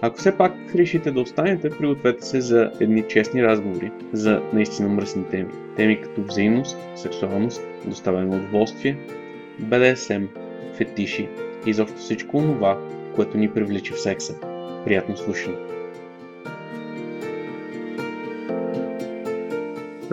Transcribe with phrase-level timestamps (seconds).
[0.00, 5.24] Ако все пак решите да останете, пригответе се за едни честни разговори за наистина мръсни
[5.30, 5.48] теми.
[5.76, 8.98] Теми като взаимност, сексуалност, доставяне на удоволствие,
[9.58, 10.24] БДСМ,
[10.76, 11.28] фетиши
[11.66, 12.78] и изобщо всичко това,
[13.14, 14.34] което ни привлича в секса.
[14.84, 15.56] Приятно слушане!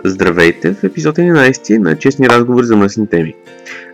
[0.04, 3.34] Здравейте в епизод 11 на Честни разговори за мръсни теми.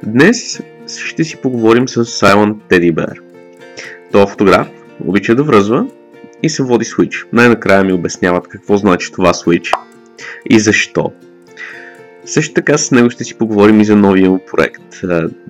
[0.07, 0.63] Днес
[0.99, 3.21] ще си поговорим с Teddy Bear.
[4.13, 4.69] Той е фотограф,
[5.07, 5.87] обича да връзва
[6.43, 7.27] и се води Switch.
[7.33, 9.73] Най-накрая ми обясняват какво значи това Switch
[10.51, 11.13] и защо.
[12.25, 14.95] Също така с него ще си поговорим и за новия му проект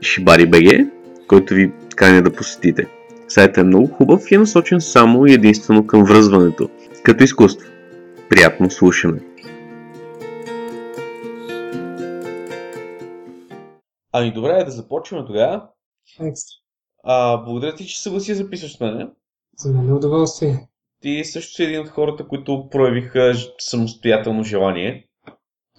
[0.01, 0.91] Shibari BG,
[1.27, 2.87] който ви каня да посетите.
[3.29, 6.69] Сайтът е много хубав и е насочен само и единствено към връзването,
[7.03, 7.71] като изкуство.
[8.29, 9.21] Приятно слушане!
[14.13, 15.69] Ами добре, да започваме тогава.
[16.21, 16.55] Екстра.
[17.05, 19.11] А, благодаря ти, че съгласи да записваш с мен.
[19.61, 20.69] За мен е удоволствие.
[21.03, 25.09] Ти също си един от хората, които проявиха самостоятелно желание.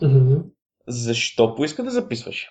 [0.02, 0.44] Mm-hmm.
[0.88, 2.48] Защо поиска да записваш?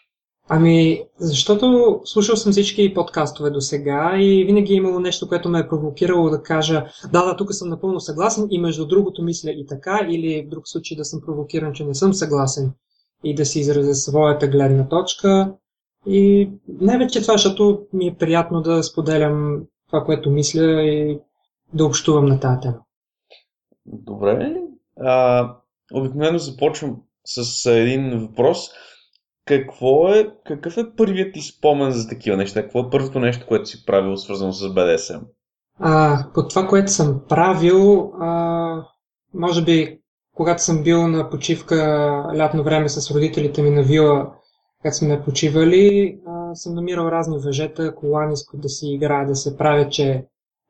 [0.48, 5.59] Ами, защото слушал съм всички подкастове до сега и винаги е имало нещо, което ме
[5.59, 9.67] е провокирало да кажа да, да, тук съм напълно съгласен и между другото мисля и
[9.67, 12.72] така, или в друг случай да съм провокиран, че не съм съгласен
[13.25, 15.55] и да си изразя своята гледна точка.
[16.06, 21.19] И най-вече това, защото ми е приятно да споделям това, което мисля и
[21.75, 22.78] да общувам на тази тема.
[23.87, 24.56] Добре.
[25.01, 25.49] А,
[25.95, 28.71] обикновено започвам с един въпрос.
[29.45, 32.62] Какво е, какъв е първият ти спомен за такива неща?
[32.62, 35.21] Какво е първото нещо, което си правил свързано с BDSM?
[35.79, 38.84] А, по това, което съм правил, а,
[39.34, 40.00] може би
[40.34, 41.77] когато съм бил на почивка
[42.37, 44.33] лятно време с родителите ми на вила,
[44.81, 49.37] когато сме почивали, а, съм намирал разни въжета, колани, с които да си играя, да
[49.37, 50.25] се правя, че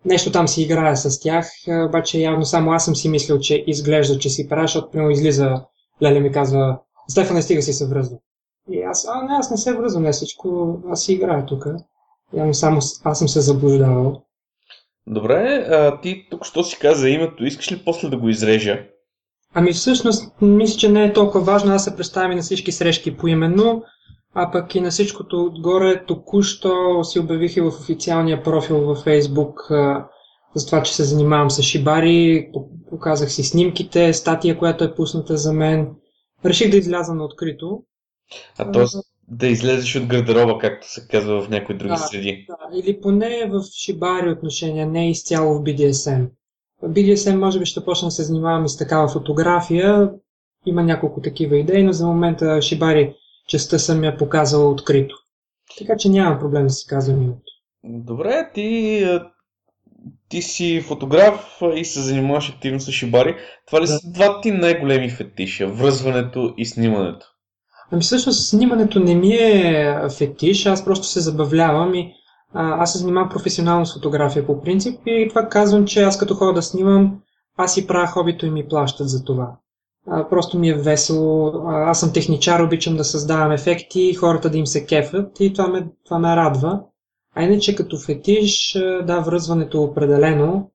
[0.04, 1.46] нещо там си играя с тях,
[1.88, 5.62] обаче явно само аз съм си мислил, че изглежда, че си правя, защото прямо излиза,
[6.02, 8.16] Леле ми казва, Стефан, не стига си се връзва.
[8.70, 11.66] И аз, а не, аз не се връзвам, не всичко, аз си играя тук.
[12.34, 14.22] Явно само аз съм се заблуждавал.
[15.06, 18.86] Добре, а, ти тук що си каза името, искаш ли после да го изрежа?
[19.54, 23.16] Ами всъщност, мисля, че не е толкова важно, аз се представям и на всички срещки
[23.16, 23.82] поименно,
[24.34, 29.54] а пък и на всичкото отгоре току-що си обявих и в официалния профил във Facebook
[30.54, 32.50] за това, че се занимавам с шибари,
[32.90, 35.88] показах си снимките, статия, която е пусната за мен.
[36.44, 37.82] Реших да изляза на открито.
[38.58, 38.84] А т.е.
[39.28, 42.46] да излезеш от гардероба, както се казва в някои други да, среди.
[42.48, 46.28] Да, или поне в шибари отношения, не изцяло в BDSM.
[46.82, 50.10] В BDSM може би ще почна да се занимавам и с такава фотография.
[50.66, 53.14] Има няколко такива идеи, но за момента шибари
[53.50, 55.16] частта съм я показала открито.
[55.78, 57.40] Така че нямам проблем да си казвам името.
[57.84, 59.06] Добре, ти,
[60.28, 63.36] ти си фотограф и се занимаваш активно с шибари.
[63.66, 63.92] Това ли да.
[63.92, 65.66] са два ти най-големи фетиша?
[65.66, 67.26] Връзването и снимането?
[67.92, 72.12] Ами всъщност снимането не ми е фетиш, аз просто се забавлявам и
[72.54, 76.34] а, аз се занимавам професионално с фотография по принцип и това казвам, че аз като
[76.34, 77.20] ходя да снимам,
[77.56, 79.56] аз си правя хобито и ми плащат за това.
[80.06, 81.52] Просто ми е весело.
[81.66, 85.88] Аз съм техничар, обичам да създавам ефекти, хората да им се кефят и това ме,
[86.04, 86.80] това ме радва.
[87.34, 90.70] А иначе като фетиш, да, връзването е определено.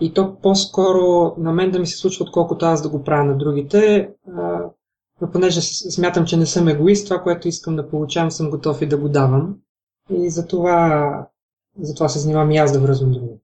[0.00, 3.38] И то по-скоро на мен да ми се случва, отколкото аз да го правя на
[3.38, 4.10] другите.
[5.20, 5.60] Но понеже
[5.90, 9.08] смятам, че не съм егоист, това, което искам да получавам, съм готов и да го
[9.08, 9.56] давам.
[10.10, 11.12] И затова,
[11.80, 13.40] затова се занимавам и аз да връзвам други.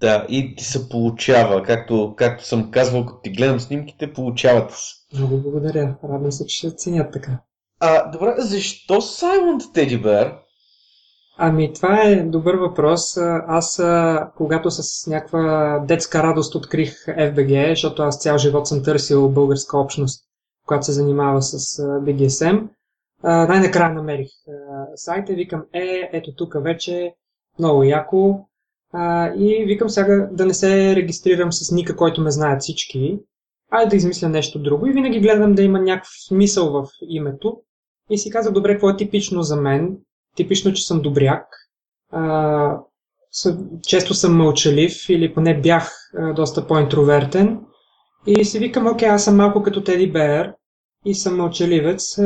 [0.00, 4.94] Да, и ти се получава, както, както съм казвал, като ти гледам снимките, получават се.
[5.18, 5.96] Много благодаря.
[6.04, 7.40] Радвам се, че ще ценят така.
[7.80, 10.38] А, добре, защо Silent Teddy Bear?
[11.38, 13.16] Ами, това е добър въпрос.
[13.46, 13.82] Аз,
[14.36, 20.24] когато с някаква детска радост открих FBG, защото аз цял живот съм търсил българска общност,
[20.66, 22.68] която се занимава с BDSM,
[23.22, 24.28] най-накрая намерих
[24.94, 27.14] сайта и викам, е, ето тук вече,
[27.58, 28.46] много яко.
[29.38, 33.18] И викам сега да не се регистрирам с Ника, който ме знаят всички,
[33.70, 34.86] а да измисля нещо друго.
[34.86, 37.56] И винаги гледам да има някакъв смисъл в името.
[38.10, 39.96] И си казах, добре, какво е типично за мен?
[40.36, 41.46] Типично, че съм добряк.
[42.12, 42.78] А,
[43.82, 45.92] често съм мълчалив или поне бях
[46.34, 47.60] доста по-интровертен
[48.26, 50.52] и си викам, окей, аз съм малко като Теди Бер
[51.04, 52.16] и съм мълчаливец.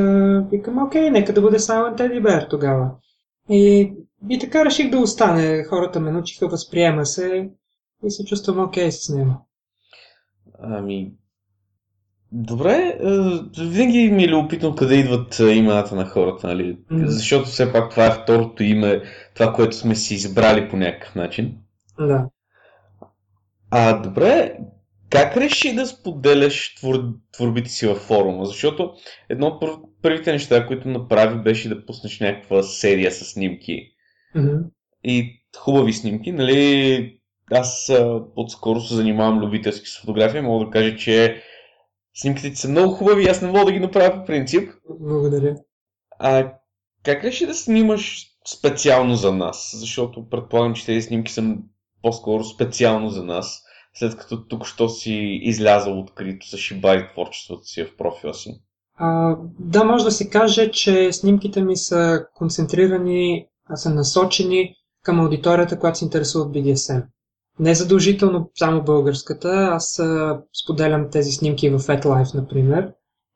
[0.50, 2.90] Викам, окей, нека да бъде само Теди Бер тогава.
[3.50, 3.92] И,
[4.30, 5.64] и така реших да остане.
[5.64, 7.50] Хората ме научиха, възприема се
[8.04, 9.48] и се чувствам окей с него.
[10.58, 11.12] Ами,
[12.32, 12.98] Добре,
[13.58, 16.78] винаги ми е любопитно къде идват имената на хората, нали?
[16.92, 17.06] Mm.
[17.06, 19.02] Защото все пак това е второто име,
[19.34, 21.56] това, което сме си избрали по някакъв начин.
[21.98, 22.28] Да.
[23.70, 24.58] А, добре,
[25.10, 27.04] как реши да споделяш твор...
[27.32, 28.46] творбите си във форума?
[28.46, 28.92] Защото
[29.28, 29.62] едно от
[30.02, 33.80] първите неща, които направи, беше да пуснеш някаква серия с снимки.
[34.36, 34.64] Mm-hmm.
[35.04, 37.14] И хубави снимки, нали?
[37.50, 37.92] Аз
[38.36, 41.42] отскоро се занимавам любителски с фотография, мога да кажа, че
[42.20, 44.70] Снимките ти са много хубави, аз не мога да ги направя по принцип.
[45.00, 45.56] Благодаря.
[46.18, 46.52] А
[47.02, 48.26] как реши да снимаш
[48.58, 49.70] специално за нас?
[49.74, 51.56] Защото предполагам, че тези снимки са
[52.02, 53.62] по-скоро специално за нас,
[53.98, 58.60] след като тук що си излязал открито с шибари творчеството си в профила си.
[58.96, 65.78] А, да, може да се каже, че снимките ми са концентрирани, са насочени към аудиторията,
[65.78, 67.04] която се интересува от BDSM.
[67.58, 69.48] Не задължително само българската.
[69.72, 72.92] Аз а, споделям тези снимки в FetLife, например.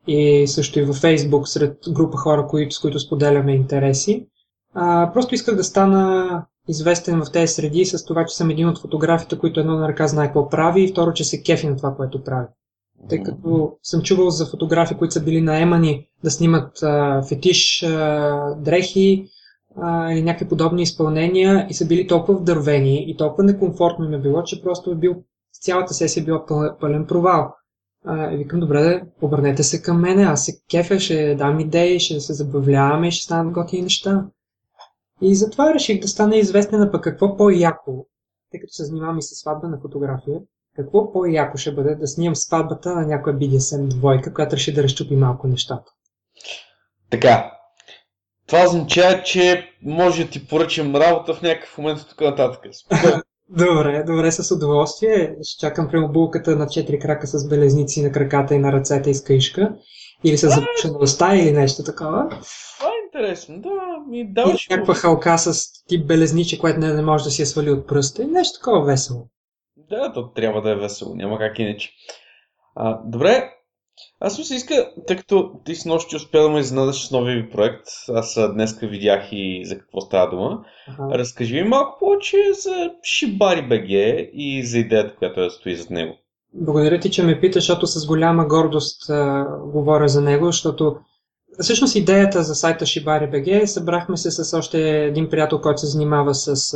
[0.06, 4.26] И също и във Facebook сред група хора, които, с които споделяме интереси.
[4.74, 8.80] А, просто исках да стана известен в тези среди с това, че съм един от
[8.80, 11.94] фотографите, които едно на ръка знае какво прави и второ, че се кефи на това,
[11.94, 12.46] което прави.
[13.08, 18.54] Тъй като съм чувал за фотографи, които са били наемани да снимат а, фетиш а,
[18.58, 19.26] дрехи,
[19.76, 24.18] а, или някакви подобни изпълнения и са били толкова вдървени и толкова некомфортно ми е
[24.18, 25.14] било, че просто е бил
[25.60, 26.46] цялата сесия е била
[26.80, 27.54] пълен провал.
[28.04, 32.00] А, и викам, добре, да, обърнете се към мене, аз се кефя, ще дам идеи,
[32.00, 34.24] ще се забавляваме, ще станат готини неща.
[35.22, 38.06] И затова реших да стане известен, на пък какво по-яко,
[38.50, 40.40] тъй като се занимавам и с сватба на фотография,
[40.76, 45.16] какво по-яко ще бъде да снимам сватбата на някоя BDSM двойка, която реши да разчупи
[45.16, 45.90] малко нещата.
[47.10, 47.52] Така,
[48.46, 52.62] това означава, че може да ти поръчам работа в някакъв момент от тук нататък.
[53.48, 55.36] добре, добре, с удоволствие.
[55.42, 59.14] Ще чакам прямо булката на четири крака с белезници на краката и на ръцете и
[59.14, 59.74] с каишка.
[60.24, 62.40] Или с запушена уста или нещо такова.
[63.14, 63.70] Е интересно, да.
[64.08, 64.66] Ми даваш...
[64.66, 67.86] Или някаква халка с тип белезниче, което не, не може да си я свали от
[67.86, 68.22] пръста.
[68.22, 69.28] И нещо такова весело.
[69.76, 71.14] Да, то трябва да е весело.
[71.14, 71.90] Няма как иначе.
[72.74, 73.50] А, добре,
[74.20, 77.42] аз ми се иска, тъй като ти с нощи успя да ме изненадаш с новия
[77.42, 80.64] ви проект, аз днеска видях и за какво става дума.
[80.88, 81.18] Ага.
[81.18, 83.88] Разкажи ми малко повече за Шибари БГ
[84.34, 86.14] и за идеята, която е стои зад него.
[86.54, 90.96] Благодаря ти, че ме питаш, защото с голяма гордост а, говоря за него, защото
[91.60, 96.34] всъщност идеята за сайта Шибари БГ събрахме се с още един приятел, който се занимава
[96.34, 96.74] с,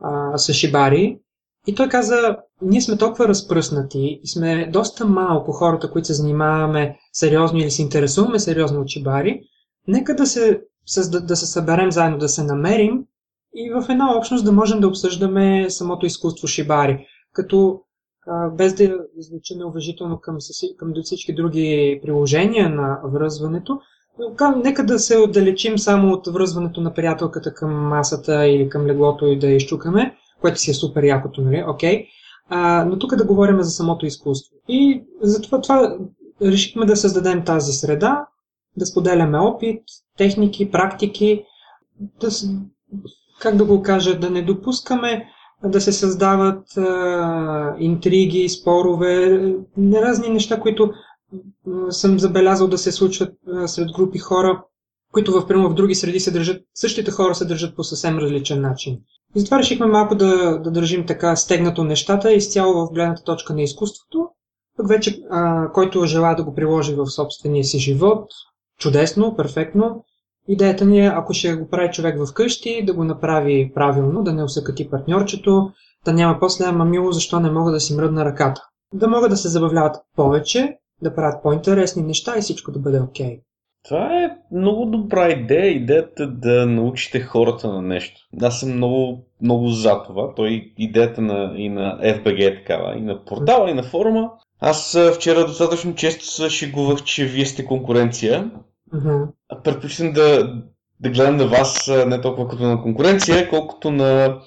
[0.00, 1.18] а, с Шибари
[1.66, 6.98] и той каза, ние сме толкова разпръснати и сме доста малко хората, които се занимаваме
[7.12, 9.40] сериозно или се интересуваме сериозно от чибари,
[9.88, 10.60] нека да се,
[11.22, 13.04] да се съберем заедно, да се намерим
[13.54, 17.80] и в една общност да можем да обсъждаме самото изкуство шибари, като
[18.52, 20.36] без да звучи неуважително към,
[20.76, 23.80] към всички други приложения на връзването,
[24.64, 29.38] нека да се отдалечим само от връзването на приятелката към масата или към леглото и
[29.38, 31.64] да изчукаме, което си е супер якото, нали?
[31.68, 32.06] Окей.
[32.50, 32.84] Okay.
[32.84, 34.56] Но тук да говорим за самото изкуство.
[34.68, 35.96] И затова това
[36.42, 38.26] решихме да създадем тази среда,
[38.76, 39.82] да споделяме опит,
[40.18, 41.44] техники, практики,
[42.00, 42.28] да,
[43.40, 45.28] как да го кажа, да не допускаме
[45.64, 49.40] да се създават а, интриги, спорове,
[49.78, 54.62] разни неща, които а, съм забелязал да се случват а, сред групи хора,
[55.12, 58.98] които в, в други среди се държат, същите хора се държат по съвсем различен начин.
[59.36, 63.62] И затова решихме малко да, да държим така стегнато нещата изцяло в гледната точка на
[63.62, 64.28] изкуството.
[64.76, 68.30] Пък вече, а, който желая да го приложи в собствения си живот,
[68.78, 70.04] чудесно, перфектно.
[70.48, 74.44] Идеята ни е, ако ще го прави човек вкъщи, да го направи правилно, да не
[74.44, 75.70] усъкати партньорчето,
[76.04, 78.62] да няма после, ама мило, защо не мога да си мръдна ръката.
[78.94, 83.26] Да могат да се забавляват повече, да правят по-интересни неща и всичко да бъде окей.
[83.26, 83.40] Okay.
[83.88, 88.20] Това е много добра идея, идеята да научите хората на нещо.
[88.42, 90.34] Аз съм много, много за това.
[90.34, 94.30] Той идеята на, и на FBG е такава, и на портала, и на форума.
[94.60, 98.50] Аз вчера достатъчно често се шегувах, че вие сте конкуренция.
[98.94, 99.28] Uh-huh.
[99.64, 100.54] Предпочитам да,
[101.00, 104.40] да гледам на вас не толкова като на конкуренция, колкото на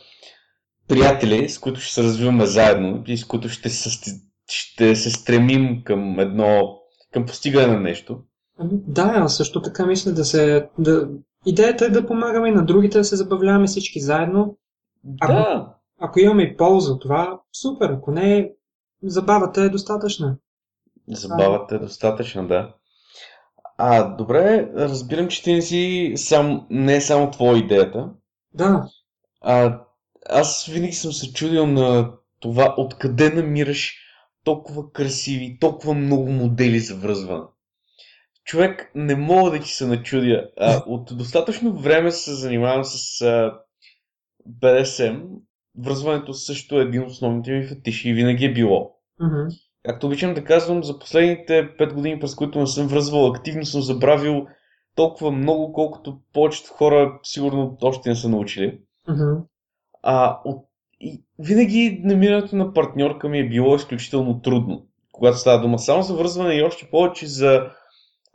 [0.88, 4.12] приятели, с които ще се развиваме заедно и с които ще се,
[4.48, 6.80] ще се стремим към едно,
[7.12, 8.20] към постигане на нещо.
[8.58, 10.70] Ами, да, също така мисля да се...
[10.80, 11.10] Да...
[11.46, 14.58] Идеята е да помагаме и на другите, да се забавляваме всички заедно.
[15.04, 15.76] Да.
[16.00, 17.90] Ако имаме и полза от това, супер.
[17.90, 18.52] Ако не,
[19.04, 20.38] забавата е достатъчна.
[21.08, 22.74] Забавата е достатъчна, да.
[23.82, 28.10] А, добре, разбирам, че ти не си сам, не е само твоя идеята.
[28.54, 28.90] Да.
[29.42, 29.82] А,
[30.30, 33.96] аз винаги съм се чудил на това, откъде намираш
[34.44, 37.44] толкова красиви, толкова много модели за връзване.
[38.46, 40.50] Човек, не мога да ти се начудя.
[40.58, 43.60] А, от достатъчно време се занимавам с а,
[44.50, 45.24] BDSM.
[45.78, 48.96] Връзването също е един от основните ми фетиши и винаги е било.
[49.22, 49.48] Мгм.
[49.84, 53.82] Както обичам да казвам, за последните 5 години, през които не съм връзвал активно, съм
[53.82, 54.48] забравил
[54.96, 58.82] толкова много, колкото повечето хора сигурно още не са научили.
[59.10, 59.42] Мгм.
[60.04, 60.66] А, от...
[61.00, 66.16] и винаги намирането на партньорка ми е било изключително трудно, когато става дума само за
[66.16, 67.72] връзване и още повече за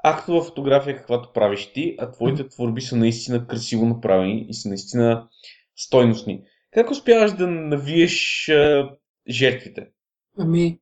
[0.05, 5.29] актова фотография, каквато правиш ти, а твоите творби са наистина красиво направени и са наистина
[5.77, 6.43] стойностни.
[6.71, 8.91] Как успяваш да навиеш а,
[9.29, 9.87] жертвите?
[10.39, 10.79] Ами,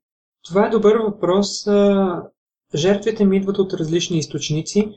[0.49, 1.67] това е добър въпрос.
[2.75, 4.93] Жертвите ми идват от различни източници.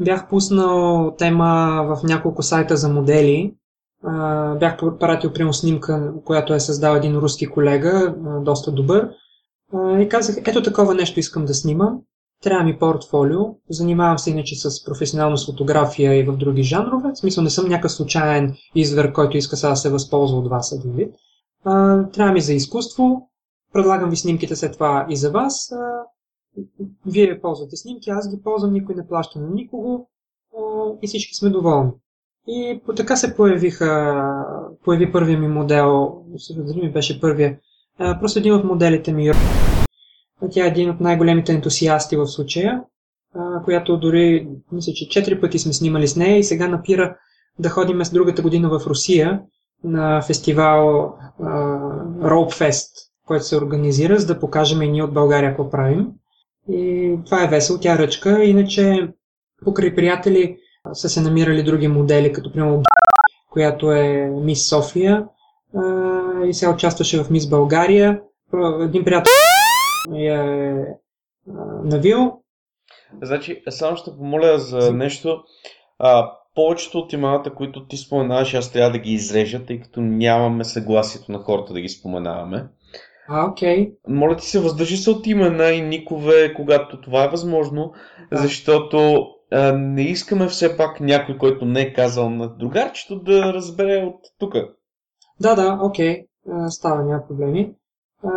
[0.00, 3.54] Бях пуснал тема в няколко сайта за модели.
[4.58, 9.10] Бях пратил, примерно, снимка, която е създал един руски колега, доста добър.
[10.00, 12.00] И казах, ето такова нещо искам да снимам.
[12.42, 13.40] Трябва ми портфолио.
[13.70, 17.10] Занимавам се иначе с професионално с фотография и в други жанрове.
[17.14, 20.72] В смисъл не съм някакъв случайен извер, който иска сега да се възползва от вас
[20.72, 21.14] един вид.
[22.12, 23.28] Трябва ми за изкуство.
[23.72, 25.72] Предлагам ви снимките след това и за вас.
[27.06, 30.08] Вие ползвате снимки, аз ги ползвам, никой не плаща на никого
[31.02, 31.90] и всички сме доволни.
[32.46, 34.22] И по така се появиха,
[34.84, 36.22] появи първия ми модел,
[36.56, 37.58] дали ми беше първия,
[37.98, 39.32] просто един от моделите ми.
[40.50, 42.82] Тя е един от най-големите ентусиасти в случая,
[43.64, 47.16] която дори, мисля, че четири пъти сме снимали с нея и сега напира
[47.58, 49.42] да ходим с другата година в Русия
[49.84, 51.14] на фестивал
[52.20, 56.06] Rope Fest, който се организира, за да покажем и ние от България какво правим.
[56.70, 58.44] И това е весело, тя е ръчка.
[58.44, 59.08] Иначе
[59.64, 60.56] покрай приятели
[60.92, 62.82] са се намирали други модели, като примерно
[63.50, 65.26] която е Мис София
[66.46, 68.20] и сега участваше в Мис България.
[68.80, 69.32] Един приятел
[70.16, 70.74] е
[71.84, 72.32] навил.
[73.22, 75.42] Значи, само ще помоля за нещо.
[75.98, 80.64] А, повечето от имената, които ти споменаваш, аз трябва да ги изрежа, тъй като нямаме
[80.64, 82.68] съгласието на хората да ги споменаваме.
[83.28, 83.92] А, окей.
[84.08, 87.92] Моля ти се, въздържи се от имена и никове, когато това е възможно,
[88.30, 88.36] Да.
[88.36, 94.04] защото а, не искаме все пак някой, който не е казал на другарчето, да разбере
[94.04, 94.54] от тук.
[95.40, 96.24] Да, да, окей.
[96.50, 97.70] А, Става, няма проблеми.
[98.24, 98.28] А,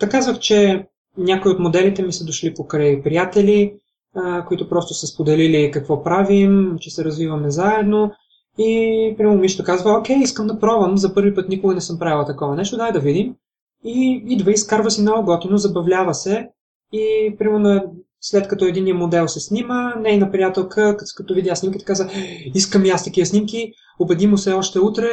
[0.00, 0.86] Така казах, че
[1.18, 3.74] някои от моделите ми са дошли покрай приятели,
[4.16, 8.12] а, които просто са споделили какво правим, че се развиваме заедно.
[8.58, 12.26] И прямо момичето казва, окей, искам да пробвам, за първи път никога не съм правила
[12.26, 13.34] такова нещо, дай да видим.
[13.84, 16.48] И идва, изкарва си много готино, забавлява се.
[16.92, 22.08] И примерно след като един модел се снима, нейна приятелка, като, видя снимките, каза,
[22.54, 25.06] искам и аз такива снимки, убеди му се още утре,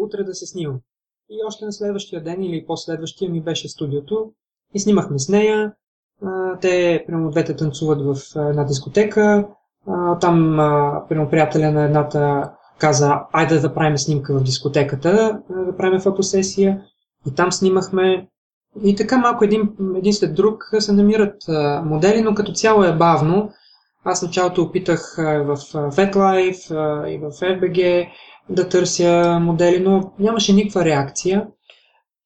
[0.00, 0.80] утре да се снимам.
[1.30, 4.32] И още на следващия ден или последващия ми беше студиото
[4.74, 5.72] и снимахме с нея.
[6.60, 9.46] Те, примерно, двете танцуват в една дискотека.
[10.20, 10.56] Там,
[11.08, 16.82] примерно, приятеля на едната каза, айде да правим снимка в дискотеката, да правим фотосесия.
[17.26, 18.28] И там снимахме.
[18.84, 22.96] И така малко един, един след друг се намират а, модели, но като цяло е
[22.96, 23.52] бавно.
[24.04, 28.08] Аз началото опитах а, в а, и в FBG
[28.48, 31.46] да търся модели, но нямаше никаква реакция.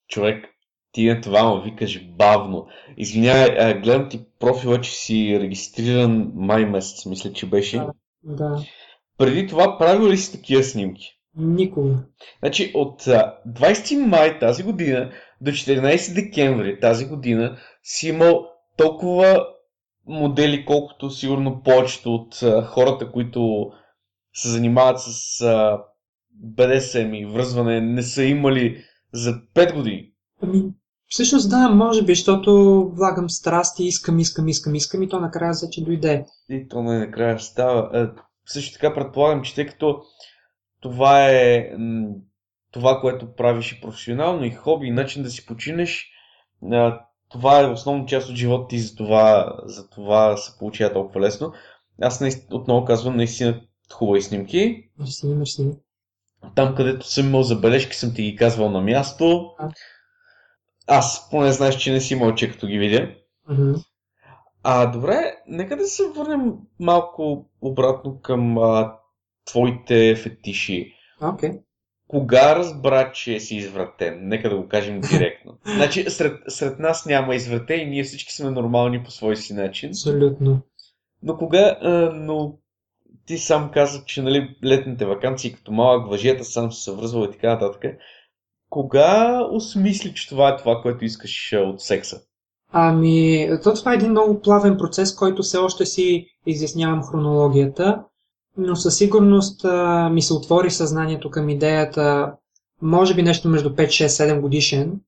[0.09, 0.45] Човек,
[0.93, 2.67] ти на това му викаш бавно.
[2.97, 7.77] Извинявай, гледам ти профила, че си регистриран май месец, мисля, че беше.
[7.77, 7.93] Да.
[8.25, 8.63] Да,
[9.19, 11.14] Преди това правил ли си такива снимки?
[11.37, 12.05] Никога.
[12.39, 15.11] Значи от а, 20 май тази година
[15.41, 19.47] до 14 декември тази година си имал толкова
[20.07, 23.71] модели, колкото сигурно повечето от а, хората, които
[24.35, 25.79] се занимават с а,
[26.45, 30.13] BDSM и връзване, не са имали за 5 години.
[30.43, 30.63] Ами,
[31.07, 32.53] всъщност да, може би, защото
[32.95, 36.27] влагам страсти, искам, искам, искам, искам и то накрая вече дойде.
[36.51, 37.91] И то накрая става.
[37.93, 38.13] А,
[38.47, 40.03] също така предполагам, че тъй като
[40.85, 41.71] това е
[42.73, 46.11] това, което правиш и професионално, и хоби, и начин да си починеш,
[47.29, 51.53] това е основна част от живота ти, за това, за това се получава толкова лесно.
[52.03, 53.61] Аз наистина, отново казвам, наистина
[53.93, 54.89] хубави снимки.
[54.99, 55.71] Мерси, мерси.
[56.55, 59.55] Там, където съм имал забележки, съм ти ги казвал на място.
[59.59, 59.71] А.
[60.87, 63.15] Аз поне знаеш, че не си мълча, като ги видя.
[63.51, 63.73] Мгм.
[64.63, 68.97] А, добре, нека да се върнем малко обратно към а,
[69.45, 70.95] твоите фетиши.
[71.23, 71.51] Окей.
[72.09, 74.29] кога разбра, че си извратен?
[74.29, 75.59] Нека да го кажем директно.
[75.77, 79.89] Значи, сред, сред нас няма извратен и ние всички сме нормални по свой си начин.
[79.89, 80.61] Абсолютно.
[81.23, 82.59] Но кога, а, но
[83.27, 87.49] ти сам каза, че нали, летните вакансии като малък въжета сам се съвръзвал и така
[87.49, 87.85] нататък.
[88.71, 92.21] Кога осмисли, че това е това, което искаш от секса?
[92.73, 98.05] Ами, то това е един много плавен процес, който все още си изяснявам хронологията,
[98.59, 102.33] но със сигурност а, ми се отвори съзнанието към идеята,
[102.83, 105.01] може би нещо между 5, 6, 7 годишен.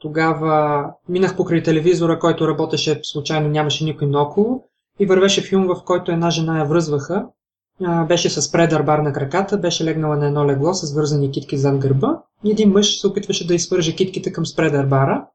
[0.00, 4.64] Тогава минах покрай телевизора, който работеше случайно, нямаше никой наоколо
[5.00, 7.26] и вървеше филм, в който една жена я връзваха.
[7.84, 11.58] А, беше с предър бар на краката, беше легнала на едно легло с вързани китки
[11.58, 15.26] зад гърба и един мъж се опитваше да изпърже китките към спредър бара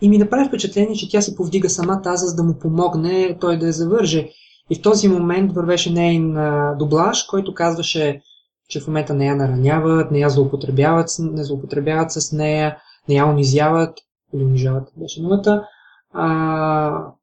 [0.00, 3.58] и ми направи впечатление, че тя се повдига сама тази, за да му помогне той
[3.58, 4.28] да я завърже.
[4.70, 6.36] И в този момент вървеше нейн
[6.78, 8.20] дублаж, който казваше,
[8.68, 12.76] че в момента не я нараняват, не я злоупотребяват, не злоупотребяват с нея,
[13.08, 13.98] не я унизяват,
[14.34, 15.66] или унижават, беше думата,
[16.12, 17.14] а,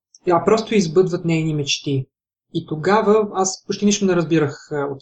[0.45, 2.07] просто избъдват нейни мечти.
[2.53, 5.01] И тогава аз почти нищо не разбирах от...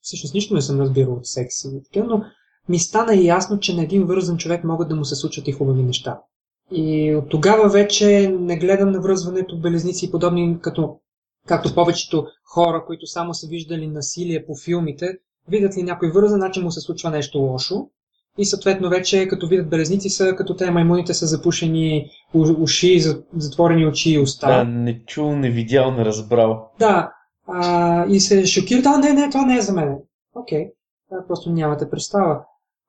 [0.00, 2.22] Всъщност нищо не съм разбирал от секси, но
[2.68, 5.82] ми стана ясно, че на един вързан човек могат да му се случат и хубави
[5.82, 6.20] неща.
[6.72, 10.98] И от тогава вече не гледам на връзването белезници и подобни, като,
[11.46, 16.60] както повечето хора, които само са виждали насилие по филмите, видят ли някой вързан, значи
[16.60, 17.88] му се случва нещо лошо.
[18.38, 23.00] И съответно вече, като видят белезници, са като те маймуните са запушени уши,
[23.36, 24.46] затворени очи и уста.
[24.46, 26.70] Да, не чул, не видял, не разбрал.
[26.78, 27.12] Да.
[27.48, 29.96] А, и се шокира, да, не, не, това не е за мен.
[30.34, 31.26] Окей, okay.
[31.26, 32.40] просто нямате представа.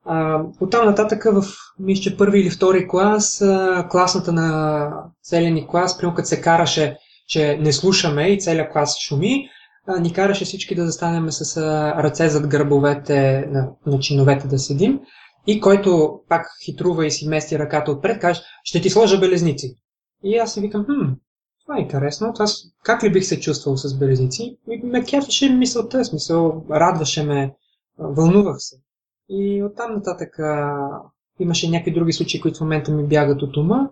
[0.05, 1.43] А, оттам нататък в,
[1.79, 4.89] мисля, първи или втори клас, а, класната на
[5.23, 9.49] целия ни клас, прямо като се караше, че не слушаме и целият клас шуми,
[9.99, 11.57] ни караше всички да застанем с
[11.97, 14.99] ръце зад гърбовете на, на чиновете да седим
[15.47, 19.75] и който пак хитрува и си мести ръката отпред, каже, ще ти сложа белезници.
[20.23, 21.13] И аз си викам, хм,
[21.65, 24.57] това е интересно, аз как ли бих се чувствал с белезници?
[24.69, 27.55] И ме кефеше мисълта, смисъл, радваше ме,
[27.99, 28.75] вълнувах се.
[29.29, 30.77] И оттам нататък а,
[31.39, 33.89] имаше някакви други случаи, които в момента ми бягат от ума,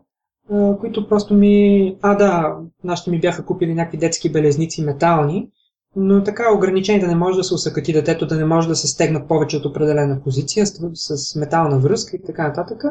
[0.79, 1.97] които просто ми...
[2.01, 5.49] А, да, нашите ми бяха купили някакви детски белезници метални,
[5.95, 8.87] но така ограничение да не може да се усъкати детето, да не може да се
[8.87, 12.83] стегна повече от определена позиция с, с метална връзка и така нататък.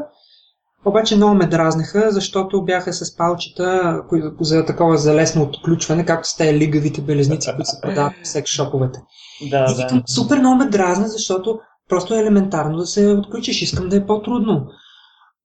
[0.87, 6.29] Обаче много ме дразниха, защото бяха с палчета които, за такова за лесно отключване, както
[6.29, 9.03] с тези лигавите белезници, които се продават в секс шоповете.
[9.51, 10.03] Да, и да.
[10.07, 14.67] супер много ме дразни, защото просто е елементарно да се отключиш, искам да е по-трудно.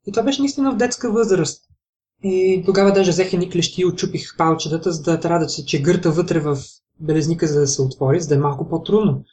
[0.07, 1.68] И това беше наистина в детска възраст.
[2.23, 6.11] И тогава даже взех едни клещи и отчупих палчетата, за да трябва да се чегърта
[6.11, 6.57] вътре в
[6.99, 9.23] белезника, за да се отвори, за да е малко по-трудно.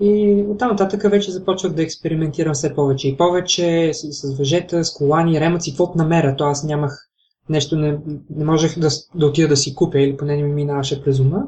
[0.00, 4.94] И оттам нататък вече започвах да експериментирам все повече и повече с, с въжета, с
[4.94, 6.36] колани, ремъци, каквото намеря.
[6.36, 7.08] То аз нямах
[7.48, 7.98] нещо, не,
[8.30, 11.42] не можех да, да отида да си купя или поне не ми минаваше през ума.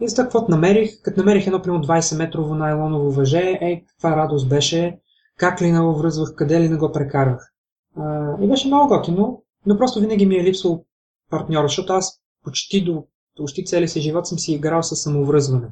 [0.00, 4.48] И за каквото намерих, като намерих едно примерно 20 метрово найлоново въже, е, каква радост
[4.48, 4.98] беше,
[5.38, 7.52] как ли го връзвах, къде ли не го прекарах.
[7.96, 10.84] А, и беше много готино, но просто винаги ми е липсвал
[11.30, 13.04] партньор, защото аз почти до
[13.36, 15.68] почти целия си живот съм си играл с самовръзване,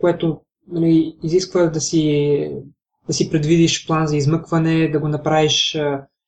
[0.00, 2.56] което нали, изисква да си,
[3.06, 5.78] да си предвидиш план за измъкване, да го направиш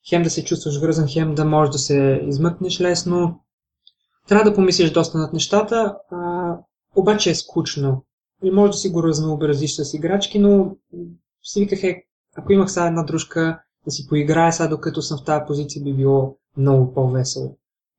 [0.09, 3.41] хем да се чувстваш вързан, хем да можеш да се измъкнеш лесно.
[4.29, 6.57] Трябва да помислиш доста над нещата, а,
[6.97, 8.05] обаче е скучно.
[8.45, 10.77] И може да си го разнообразиш с играчки, но
[11.43, 12.03] си виках, е,
[12.37, 15.95] ако имах сега една дружка, да си поиграя сега, докато съм в тази позиция, би
[15.95, 17.57] било много по-весело.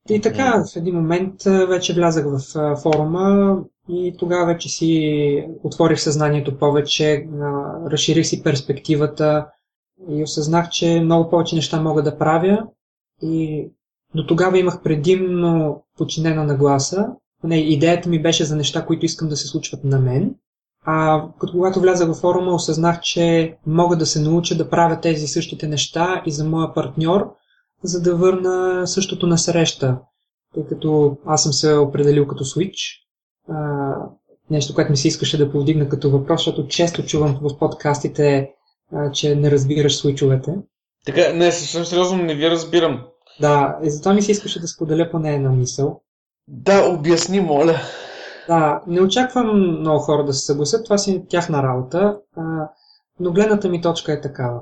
[0.08, 2.40] И така, в един момент вече влязах в
[2.82, 7.26] форума и тогава вече си отворих съзнанието повече,
[7.86, 9.46] разширих си перспективата
[10.08, 12.66] и осъзнах, че много повече неща мога да правя
[13.22, 13.68] и
[14.14, 17.06] до тогава имах предимно подчинена нагласа.
[17.44, 20.34] Не, идеята ми беше за неща, които искам да се случват на мен.
[20.84, 25.26] А като когато влязах във форума, осъзнах, че мога да се науча да правя тези
[25.26, 27.34] същите неща и за моя партньор,
[27.82, 29.98] за да върна същото на среща.
[30.54, 33.00] Тъй като аз съм се определил като switch.
[33.48, 33.94] А,
[34.50, 38.50] нещо, което ми се искаше да повдигна като въпрос, защото често чувам в подкастите,
[38.92, 40.54] а, че не разбираш свичовете.
[41.06, 43.06] Така, не, съвсем сериозно не ви разбирам.
[43.40, 46.00] Да, и затова ми се искаше да споделя поне една мисъл.
[46.48, 47.80] Да, обясни, моля.
[48.48, 52.68] Да, не очаквам много хора да се съгласят, това си тяхна работа, а,
[53.20, 54.60] но гледната ми точка е такава.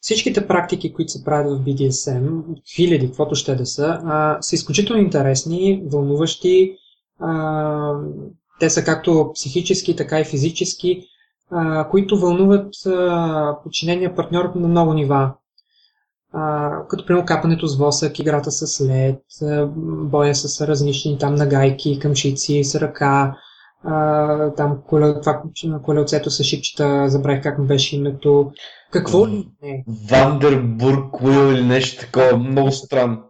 [0.00, 2.42] Всичките практики, които се правят в BDSM,
[2.74, 6.76] хиляди, каквото ще да са, а, са изключително интересни, вълнуващи.
[7.20, 7.94] А,
[8.60, 11.06] те са както психически, така и физически.
[11.50, 15.32] а, които вълнуват а, подчинения партньор на много нива.
[16.32, 19.22] А, като примерно капането с восък, играта с лед,
[20.02, 23.36] боя с различни там нагайки, къмшици с ръка,
[23.84, 25.42] а, там коле, това
[25.84, 28.52] колелцето с шипчета, забравих как му беше името.
[28.90, 29.84] Какво ли не?
[30.10, 33.22] Вандербург Уил или нещо такова, много странно.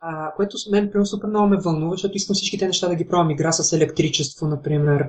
[0.00, 2.94] А, което с мен прямо супер много ме вълнува, защото искам всички тези неща да
[2.94, 3.30] ги пробвам.
[3.30, 5.08] Игра с електричество, например.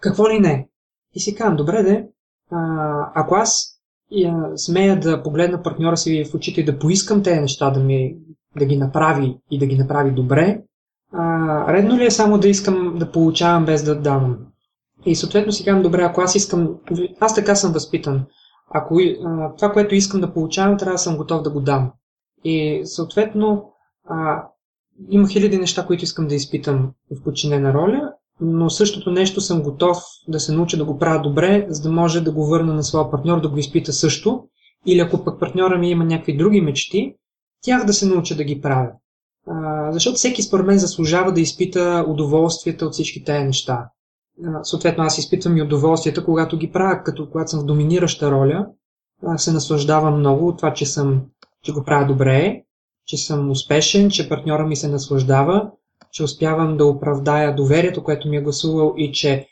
[0.00, 0.68] Какво ли не?
[1.14, 2.06] И си казвам, добре де,
[2.50, 3.80] а, ако аз
[4.26, 8.16] а, смея да погледна партньора си в очите и да поискам тези неща да, ми,
[8.58, 10.62] да ги направи и да ги направи добре,
[11.12, 14.38] а, редно ли е само да искам да получавам без да давам?
[15.06, 16.68] И съответно си казвам, добре, ако аз искам,
[17.20, 18.24] аз така съм възпитан,
[18.70, 21.90] ако а, това, което искам да получавам, трябва да съм готов да го дам.
[22.44, 23.72] И съответно,
[24.08, 24.44] а,
[25.10, 29.98] има хиляди неща, които искам да изпитам в подчинена роля, но същото нещо съм готов
[30.28, 33.10] да се науча да го правя добре, за да може да го върна на своя
[33.10, 34.44] партньор да го изпита също.
[34.86, 37.14] Или ако пък партньора ми има някакви други мечти,
[37.62, 38.90] тях да се науча да ги правя.
[39.90, 43.88] Защото всеки според мен заслужава да изпита удоволствията от всички тези неща.
[44.46, 48.66] А, съответно, аз изпитвам и удоволствията, когато ги правя, като когато съм в доминираща роля,
[49.26, 51.22] а, се наслаждавам много от това, че, съм,
[51.64, 52.62] че го правя добре,
[53.06, 55.70] че съм успешен, че партньора ми се наслаждава,
[56.10, 59.46] че успявам да оправдая доверието, което ми е гласувал и че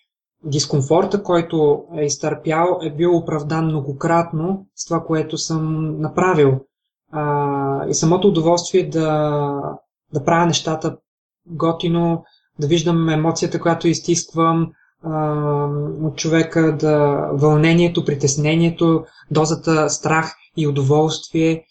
[0.44, 6.60] дискомфорта, който е изтърпял, е бил оправдан многократно с това, което съм направил.
[7.12, 9.60] А, и самото удоволствие да,
[10.14, 10.96] да правя нещата
[11.46, 12.24] готино,
[12.58, 14.72] да виждам емоцията, която изтисквам
[16.02, 21.64] от човека, да вълнението, притеснението, дозата страх и удоволствие.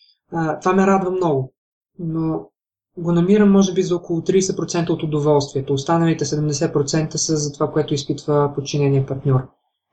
[0.62, 1.54] Това ме радва много.
[2.00, 2.50] Но
[2.98, 5.74] го намирам може би за около 30% от удоволствието.
[5.74, 9.48] Останалите 70% са за това, което изпитва подчинения партньор.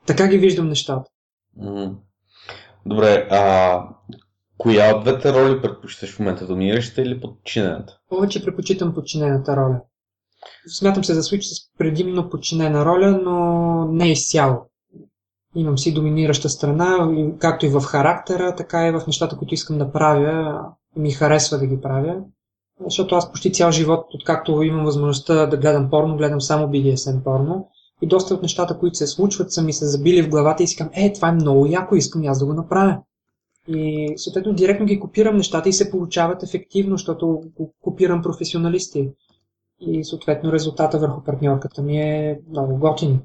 [0.07, 1.11] Така ги виждам нещата.
[2.87, 3.83] Добре, а
[4.59, 6.47] коя от двете роли предпочиташ в момента?
[6.47, 7.99] Доминиращата или подчинената?
[8.09, 9.81] Повече предпочитам подчинената роля.
[10.67, 14.57] Смятам се за свич с предимно подчинена роля, но не изцяло.
[15.57, 19.93] Имам си доминираща страна, както и в характера, така и в нещата, които искам да
[19.93, 20.61] правя.
[20.97, 22.17] Ми харесва да ги правя.
[22.85, 27.69] Защото аз почти цял живот, откакто имам възможността да гледам порно, гледам само BDSM порно.
[28.03, 30.91] И доста от нещата, които се случват, са ми се забили в главата и казвам,
[30.95, 32.99] е, това е много яко, искам аз да го направя.
[33.69, 37.43] И съответно директно ги копирам нещата и се получават ефективно, защото
[37.81, 39.11] копирам професионалисти.
[39.81, 43.21] И съответно резултата върху партньорката ми е много готин.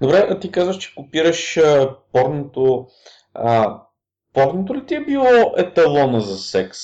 [0.00, 2.86] Добре, а ти казваш, че копираш а, порното.
[3.34, 3.80] А,
[4.34, 6.78] порното ли ти е било еталона за секс?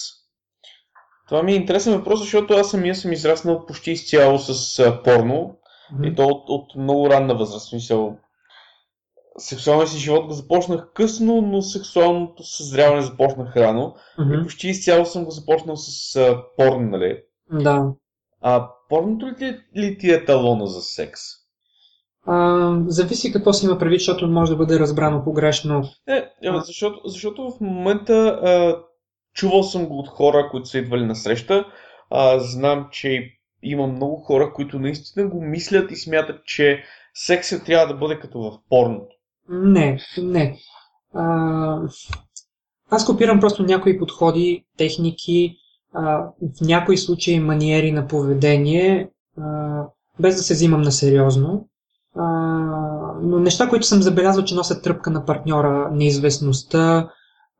[1.28, 5.56] Това ми е интересен въпрос, защото аз самия съм израснал почти изцяло с а, порно.
[5.94, 6.12] Mm-hmm.
[6.12, 7.72] И то от, от много ранна възраст.
[7.72, 8.16] Мисъл,
[9.38, 13.94] сексуалния си живот го започнах късно, но сексуалното съзряване започнах рано.
[14.18, 14.40] Mm-hmm.
[14.40, 17.22] И почти изцяло съм го започнал с а, порно, нали?
[17.52, 17.92] Да.
[18.42, 21.20] А порното ли, ли ти е талона за секс?
[22.26, 25.82] А, зависи какво си има предвид, защото може да бъде разбрано погрешно.
[26.06, 28.78] Не, защото, защото в момента а,
[29.34, 31.64] чувал съм го от хора, които са идвали на среща.
[32.10, 33.30] А, знам, че
[33.62, 36.82] има много хора, които наистина го мислят и смятат, че
[37.14, 39.16] сексът трябва да бъде като в порното.
[39.48, 40.58] Не, не.
[41.14, 41.80] А,
[42.90, 45.56] аз копирам просто някои подходи, техники,
[45.94, 46.18] а,
[46.58, 49.82] в някои случаи маниери на поведение, а,
[50.20, 51.68] без да се взимам на сериозно.
[53.22, 57.10] Но неща, които съм забелязал, че носят тръпка на партньора, неизвестността,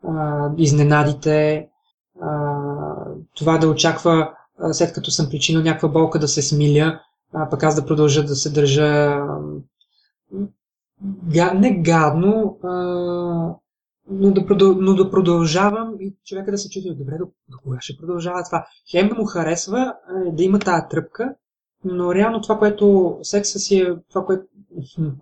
[0.08, 1.68] а, изненадите,
[2.22, 2.48] а,
[3.36, 7.00] това да очаква, а, след като съм причинил някаква болка, да се смиля,
[7.34, 9.20] а пък аз да продължа да се държа
[11.54, 12.68] не гадно, а,
[14.10, 17.76] но, да продъл, но да продължавам и човека да се чуди, добре, до, до кога
[17.80, 18.66] ще продължава това?
[18.90, 19.94] Хем да му харесва,
[20.32, 21.34] да има тази тръпка,
[21.84, 24.44] но реално това, което секса си е, това, което,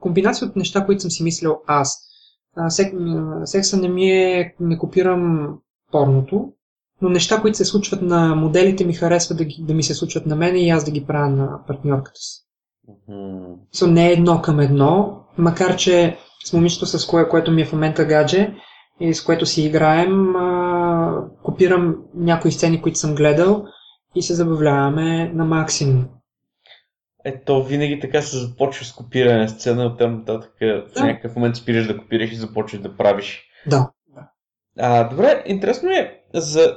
[0.00, 2.02] комбинация от неща, които съм си мислил аз.
[2.68, 2.94] Сек,
[3.44, 5.54] секса не ми е, не копирам
[5.92, 6.52] порното,
[7.02, 10.26] но неща, които се случват на моделите ми харесва да, ги, да ми се случват
[10.26, 12.46] на мен и аз да ги правя на партньорката си.
[12.88, 13.56] Mm-hmm.
[13.74, 17.66] So, не е едно към едно, макар че с момичето, с кое, което ми е
[17.66, 18.55] в момента гадже
[19.01, 23.64] и с което си играем, а, копирам някои сцени, които съм гледал
[24.14, 26.05] и се забавляваме на максимум.
[27.25, 30.85] Ето, винаги така се започва с копиране на сцена, от там нататък да.
[30.96, 33.42] в някакъв момент спираш да копираш и започваш да правиш.
[33.66, 33.90] Да.
[34.79, 36.77] А, добре, интересно е за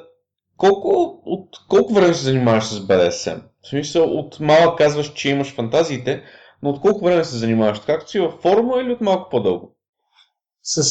[0.57, 3.41] колко, от колко време се занимаваш с BDSM?
[3.61, 6.23] В смисъл, от малък казваш, че имаш фантазиите,
[6.63, 7.79] Но от колко време се занимаваш?
[7.79, 9.75] Както си във форма или от малко по-дълго?
[10.63, 10.83] С,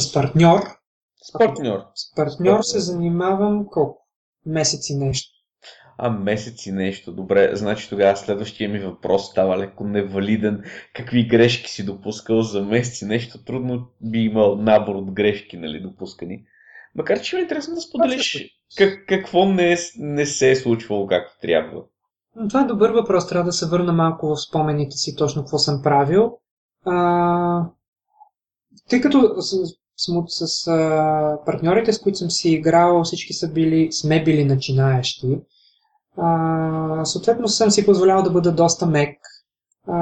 [0.00, 0.60] с партньор.
[1.22, 1.80] С партньор.
[1.94, 4.06] С партньор се занимавам колко?
[4.46, 5.30] Месеци нещо.
[5.98, 7.12] А, месеци нещо.
[7.12, 10.62] Добре, значи тогава следващия ми въпрос става леко невалиден.
[10.94, 13.44] Какви грешки си допускал за месеци нещо?
[13.44, 16.44] Трудно би имал набор от грешки, нали, допускани.
[16.94, 21.06] Макар, че ми е интересно да споделиш как, какво не, е, не се е случвало
[21.06, 21.82] както трябва.
[22.48, 23.28] Това е добър въпрос.
[23.28, 26.38] Трябва да се върна малко в спомените си точно какво съм правил.
[26.84, 27.64] А,
[28.88, 29.56] тъй като с,
[29.96, 35.40] с, с а, партньорите, с които съм си играл, всички са били, сме били начинаещи.
[36.16, 39.18] А, съответно съм си позволявал да бъда доста мек.
[39.86, 39.98] А,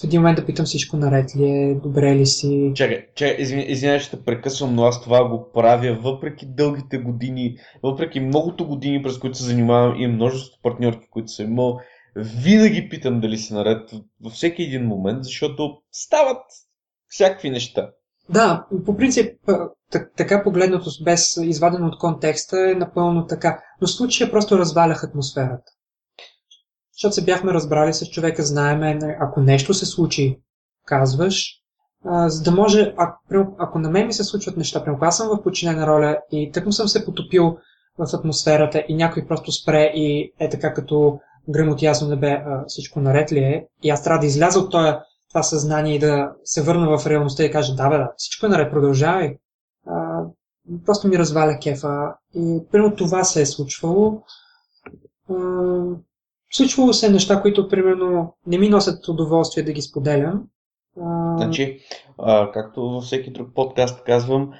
[0.00, 2.72] в един момент да питам всичко наред ли е, добре ли си.
[2.74, 8.66] Чакай, чакай извинявай, ще прекъсвам, но аз това го правя въпреки дългите години, въпреки многото
[8.66, 11.78] години, през които се занимавам и множество партньорки, които съм имал.
[12.16, 13.90] Винаги питам дали си наред
[14.24, 16.42] във всеки един момент, защото стават
[17.08, 17.90] всякакви неща.
[18.28, 19.40] Да, по принцип,
[20.16, 23.62] така погледнато, без извадено от контекста, е напълно така.
[23.80, 25.72] Но в случая просто развалях атмосферата.
[27.00, 30.40] Защото се бяхме разбрали с човека, знаеме, ако нещо се случи,
[30.86, 31.60] казваш,
[32.04, 35.28] а, за да може, ако, ако на мен ми се случват неща, прямо аз съм
[35.28, 37.58] в подчинена роля и тъкмо съм се потопил
[37.98, 42.64] в атмосферата и някой просто спре и е така като гръм от ясно небе, а,
[42.66, 44.92] всичко наред ли е, и аз трябва да изляза от този
[45.28, 48.48] това съзнание и да се върна в реалността и кажа, да, бе, да, всичко е
[48.48, 49.36] наред, продължавай.
[49.86, 50.24] А,
[50.86, 52.14] просто ми разваля кефа.
[52.34, 54.22] И примерно това се е случвало.
[55.30, 55.34] А,
[56.52, 60.42] случвало се неща, които примерно не ми носят удоволствие да ги споделям.
[61.00, 61.36] А...
[61.36, 61.78] Значи,
[62.18, 64.50] а, както във всеки друг подкаст казвам,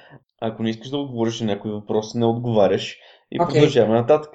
[0.41, 2.97] ако не искаш да отговориш на някой въпрос, не отговаряш
[3.31, 3.53] и okay.
[3.53, 4.31] продължаваме нататък.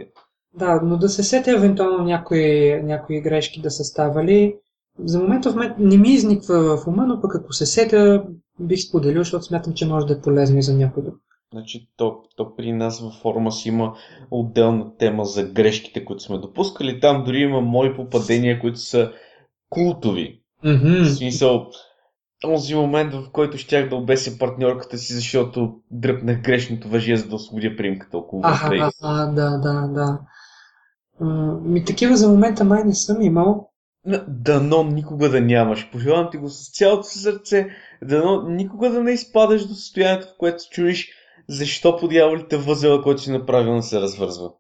[0.55, 4.57] Да, но да се сетя евентуално някои, някои грешки да са ставали.
[5.05, 8.25] За момента в мен не ми изниква в ума, но пък ако се сетя,
[8.61, 11.15] бих споделил, защото смятам, че може да е полезно и за някой друг.
[11.53, 13.95] Значи, то, то при нас във форма си има
[14.31, 17.01] отделна тема за грешките, които сме допускали.
[17.01, 19.13] Там дори има мои попадения, които са
[19.71, 20.43] култови.
[20.65, 21.03] Mm-hmm.
[21.03, 21.67] В смисъл,
[22.41, 27.35] този момент, в който щях да обеся партньорката си, защото дръпнах грешното въжие, за да
[27.35, 30.21] освободя примката около Аха, а, да, да, да.
[31.63, 33.71] ми такива за момента май не съм имал.
[34.29, 35.91] Дано никога да нямаш.
[35.93, 37.69] Пожелавам ти го с цялото си сърце.
[38.03, 41.09] Дано никога да не изпадаш до състоянието, в което чуеш
[41.49, 44.51] защо по дяволите възела, който си направил, не се развързва.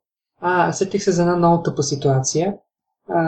[0.40, 2.55] А, сетих се за една много тъпа ситуация.
[3.09, 3.22] А,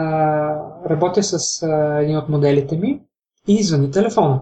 [0.89, 3.01] работя с а, един от моделите ми
[3.47, 4.41] и извъни телефона.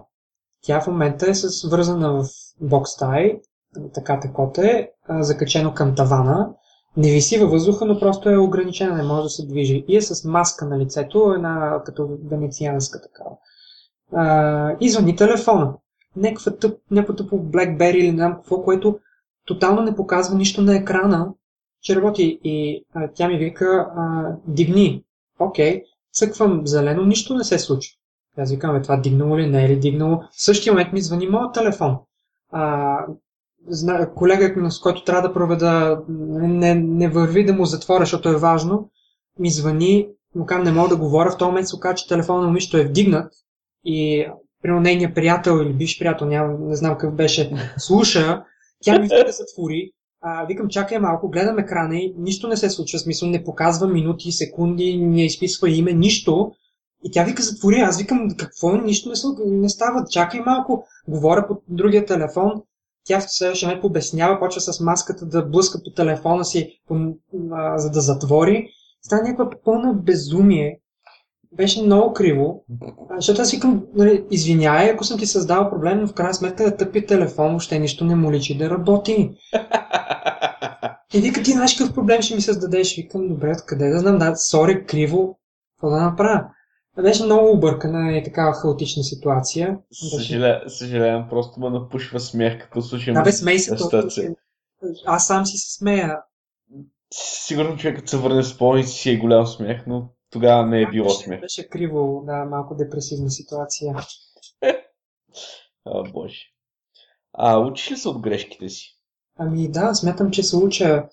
[0.62, 2.26] Тя в момента е с вързана в
[2.60, 3.40] бокс тай,
[3.94, 4.88] така такота е,
[5.20, 6.48] закачено към тавана
[6.98, 9.84] не виси във въздуха, но просто е ограничена, не може да се движи.
[9.88, 13.30] И е с маска на лицето, една като венецианска такава.
[14.12, 15.74] А, и звъни телефона.
[16.16, 18.98] Някаква тъп, някакво тъпо BlackBerry или не знам какво, което
[19.48, 21.28] тотално не показва нищо на екрана,
[21.82, 22.40] че работи.
[22.44, 25.04] И а, тя ми вика, а, дигни.
[25.38, 25.82] Окей,
[26.12, 27.94] цъквам зелено, нищо не се случва.
[28.38, 30.16] Аз викам, е, това дигнало ли, не е ли дигнало.
[30.16, 31.96] В същия момент ми звъни моят телефон.
[32.52, 33.06] А,
[34.14, 38.90] колега, с който трябва да проведа, не, не върви да му затворя, защото е важно,
[39.38, 42.40] ми звъни, му казвам, не мога да говоря, в този момент се оказа, че телефона
[42.40, 43.32] на момичето е вдигнат
[43.84, 44.26] и
[44.62, 48.44] примерно нейният приятел или биш приятел, няма, не знам какъв беше, слуша,
[48.84, 52.98] тя ми да затвори, а, викам, чакай малко, гледам екрана и нищо не се случва,
[52.98, 56.52] смисъл не показва минути, секунди, не изписва име, нищо.
[57.04, 61.56] И тя вика, затвори, аз викам, какво, нищо не, не става, чакай малко, говоря по
[61.68, 62.62] другия телефон,
[63.04, 67.14] тя в следващия момент обяснява, почва с маската да блъска по телефона си, по,
[67.52, 68.68] а, за да затвори.
[69.02, 70.80] Стана някаква пълна безумие.
[71.52, 72.64] Беше много криво.
[73.16, 76.76] Защото аз викам, нали, извиняй, ако съм ти създал проблем, но в крайна сметка да
[76.76, 79.30] тъпи телефон, въобще нищо не му личи да работи.
[81.14, 82.96] И вика, ти знаеш какъв проблем ще ми създадеш?
[82.96, 85.38] Викам, добре, къде да знам, да, сори, криво,
[85.76, 86.44] какво да направя?
[87.02, 89.78] Беше много объркана и такава хаотична ситуация.
[90.10, 93.14] Съжаля, съжалявам, просто ме напушва смях, като слушам.
[93.14, 93.76] Да, бе, смей се,
[95.06, 96.16] Аз сам си се смея.
[97.12, 101.10] Сигурно човекът се върне в спомните си е голям смях, но тогава не е било
[101.10, 101.40] смях.
[101.40, 103.94] Беше криво, да, малко депресивна ситуация.
[105.84, 106.40] а, боже.
[107.32, 108.98] А, учиш ли се от грешките си?
[109.38, 111.04] Ами да, смятам, че се уча.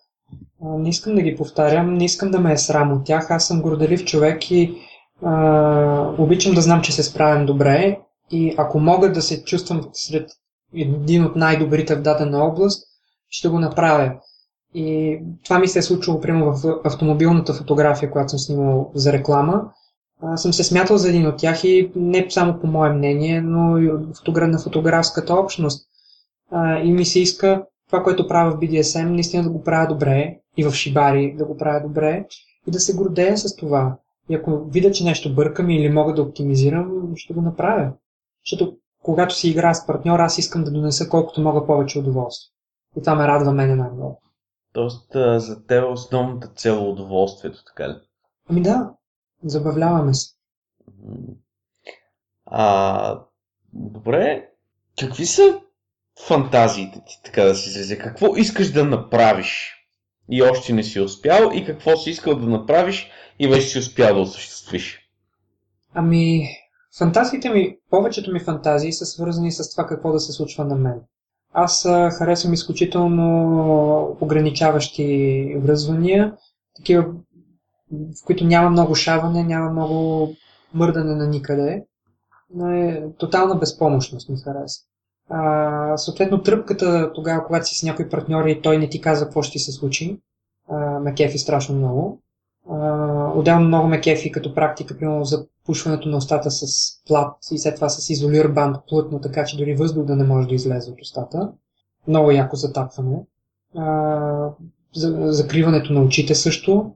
[0.61, 3.31] Не искам да ги повтарям, не искам да ме е срам от тях.
[3.31, 4.77] Аз съм горделив човек и
[5.23, 7.99] а, обичам да знам, че се справям добре
[8.31, 10.29] и ако мога да се чувствам сред
[10.75, 12.87] един от най-добрите в дадена област,
[13.29, 14.19] ще го направя.
[14.77, 19.61] И това ми се е случило, примерно, в автомобилната фотография, която съм снимал за реклама.
[20.21, 23.77] а, съм се смятал за един от тях и не само по мое мнение, но
[23.77, 23.91] и
[24.25, 25.87] на фотографската общност.
[26.51, 30.37] А, и ми се иска това, което правя в BDSM, наистина да го правя добре
[30.57, 32.25] и в Шибари да го правя добре
[32.67, 33.97] и да се гордея с това.
[34.29, 37.91] И ако видя, че нещо бъркам или мога да оптимизирам, ще го направя.
[38.45, 42.51] Защото когато си игра с партньор, аз искам да донеса колкото мога повече удоволствие.
[42.97, 44.21] И това ме радва мене най-много.
[44.75, 47.95] Тоест, за теб основната цел е удоволствието, така ли?
[48.49, 48.91] Ами да,
[49.43, 50.35] забавляваме се.
[52.45, 53.21] А,
[53.73, 54.49] добре,
[54.99, 55.61] какви са
[56.27, 57.97] фантазиите ти, така да се изразя?
[57.97, 59.75] Какво искаш да направиш
[60.29, 64.15] и още не си успял и какво си искал да направиш и вече си успял
[64.15, 64.99] да осъществиш?
[65.93, 66.47] Ами,
[66.97, 71.01] фантазиите ми, повечето ми фантазии са свързани с това какво да се случва на мен.
[71.57, 71.83] Аз
[72.17, 76.33] харесвам изключително ограничаващи връзвания,
[76.75, 77.05] такива,
[77.91, 80.29] в които няма много шаване, няма много
[80.73, 81.85] мърдане на никъде.
[82.55, 84.81] Но е тотална безпомощност ми хареса.
[85.29, 89.41] А, съответно, тръпката тогава, когато си с някой партньор и той не ти каза какво
[89.41, 90.19] ще се случи,
[90.69, 92.21] а, ме кефи страшно много.
[93.35, 96.65] Отделно много ме кефи като практика, примерно за пушването на устата с
[97.07, 100.47] плат и след това с изолир банд плътно, така че дори въздух да не може
[100.47, 101.51] да излезе от устата.
[102.07, 103.17] Много яко затапване.
[103.77, 104.49] А,
[104.95, 106.91] за, закриването на очите също,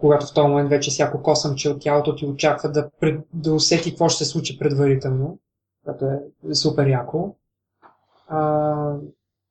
[0.00, 3.90] когато в този момент вече всяко косъмче от тялото ти очаква да, пред, да усети
[3.90, 5.38] какво ще се случи предварително,
[5.84, 6.04] което
[6.50, 7.34] е супер яко.
[8.28, 8.94] А,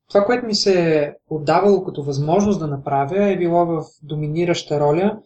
[0.10, 5.20] това, което ми се е отдавало като възможност да направя, е било в доминираща роля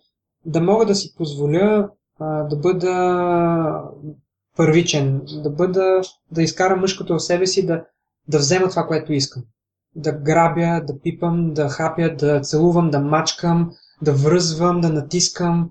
[0.46, 3.84] да мога да си позволя а, да бъда
[4.58, 7.86] първичен, да бъда, да изкарам мъжкото в себе си, да,
[8.28, 9.44] да взема това, което искам.
[9.96, 15.70] Да грабя, да пипам, да хапя, да целувам, да мачкам, да връзвам, да натискам,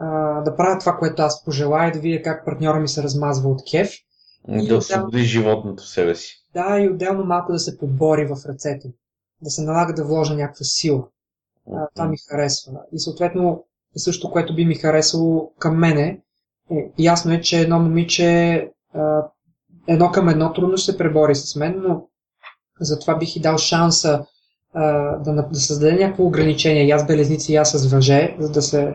[0.00, 3.60] а, да правя това, което аз пожелая, да видя как партньора ми се размазва от
[3.70, 3.90] кеф.
[4.48, 6.44] Да освободи животното в себе си.
[6.54, 8.92] Да, и отделно малко да се побори в ръцете.
[9.42, 11.08] Да се налага да вложа някаква сила.
[11.72, 12.72] А, това ми харесва.
[12.92, 13.64] И съответно,
[13.96, 16.20] също, което би ми харесало към мене,
[16.70, 18.68] е, ясно е, че едно момиче
[19.86, 22.06] едно към едно трудно ще се пребори с мен, но
[22.80, 24.24] затова бих и дал шанса
[25.18, 28.94] да, да създаде някакво ограничение, и аз белезници, аз с въже, за да се...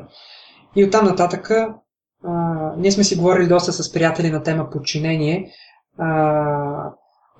[0.75, 5.51] И оттам нататък а, ние сме си говорили доста с приятели на тема подчинение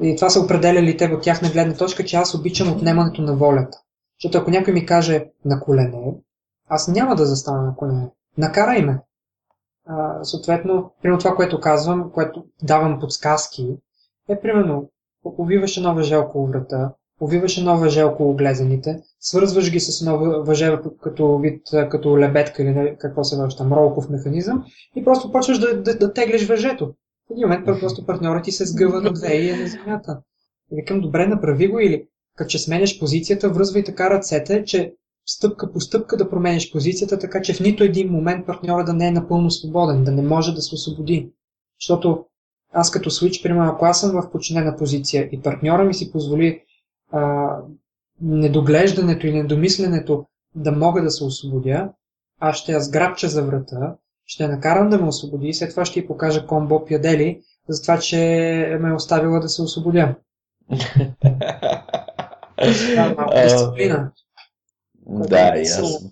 [0.02, 3.78] и това са определяли те от тяхна гледна точка, че аз обичам отнемането на волята.
[4.20, 6.14] Защото ако някой ми каже на колене,
[6.68, 8.10] аз няма да застана на колене.
[8.38, 9.00] Накарай ме.
[9.86, 13.78] А, съответно, примерно това, което казвам, което давам подсказки,
[14.30, 14.90] е примерно,
[15.38, 20.80] увиваш едно въже около врата, увиваш едно въже около глезените, свързваш ги с едно въже
[21.02, 25.82] като вид, като лебедка или какво се върши там, ролков механизъм и просто почваш да,
[25.82, 26.94] да, да теглиш въжето.
[27.28, 30.22] В един момент просто партньорът ти се сгъва на две и е на земята.
[30.72, 34.94] И викам, добре, направи го или като че сменяш позицията, връзвай така ръцете, че
[35.28, 39.08] стъпка по стъпка да промениш позицията, така че в нито един момент партньора да не
[39.08, 41.32] е напълно свободен, да не може да се освободи.
[41.82, 42.26] Защото
[42.74, 46.64] аз като свич, примерно, ако аз съм в подчинена позиция и партньора ми си позволи
[47.12, 47.50] а,
[48.22, 51.90] недоглеждането и недомисленето да мога да се освободя,
[52.40, 55.86] аз ще я сграбча за врата, ще я накарам да ме освободи и след това
[55.86, 58.18] ще й покажа комбо пядели за това, че
[58.82, 60.16] ме е оставила да се освободя.
[62.96, 64.12] да, малко дисциплина.
[65.08, 66.12] Да, е ясно.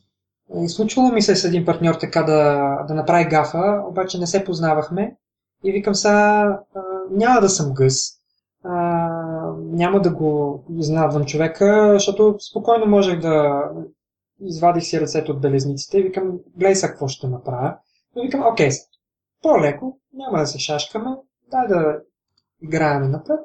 [0.64, 4.46] И случвало ми се с един партньор така да, да направи гафа, обаче не се
[4.46, 5.16] познавахме
[5.64, 6.60] и викам сега,
[7.12, 7.96] няма да съм гъс,
[8.64, 8.78] а,
[9.58, 13.64] няма да го изнадвам човека, защото спокойно можех да
[14.42, 17.78] извадих си ръцете от белезниците и викам, гледай сега какво ще направя.
[18.18, 18.70] И викам, окей,
[19.42, 21.10] по-леко, няма да се шашкаме,
[21.52, 22.00] дай да
[22.62, 23.40] играем напред,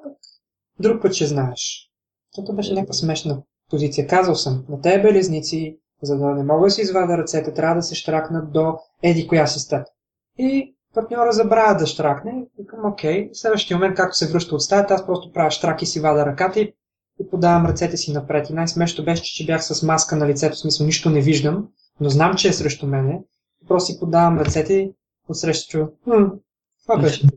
[0.81, 1.91] друг път ще знаеш.
[2.35, 4.07] Това беше някаква смешна позиция.
[4.07, 7.83] Казал съм, на тези белезници, за да не мога да си извада ръцете, трябва да
[7.83, 9.87] се штракнат до еди коя си стъп.
[10.39, 12.47] И партньора забравя да штракне.
[12.59, 15.87] Викам, окей, в следващия момент, както се връща от стаята, аз просто правя штрак и
[15.87, 16.75] си вада ръката и,
[17.21, 18.51] и подавам ръцете си напред.
[18.51, 21.68] И най-смешно беше, че бях с маска на лицето, в смисъл нищо не виждам,
[22.01, 23.23] но знам, че е срещу мене.
[23.68, 24.93] Просто си подавам ръцете и
[25.29, 25.87] отсреща чу.
[26.83, 27.23] Това беше.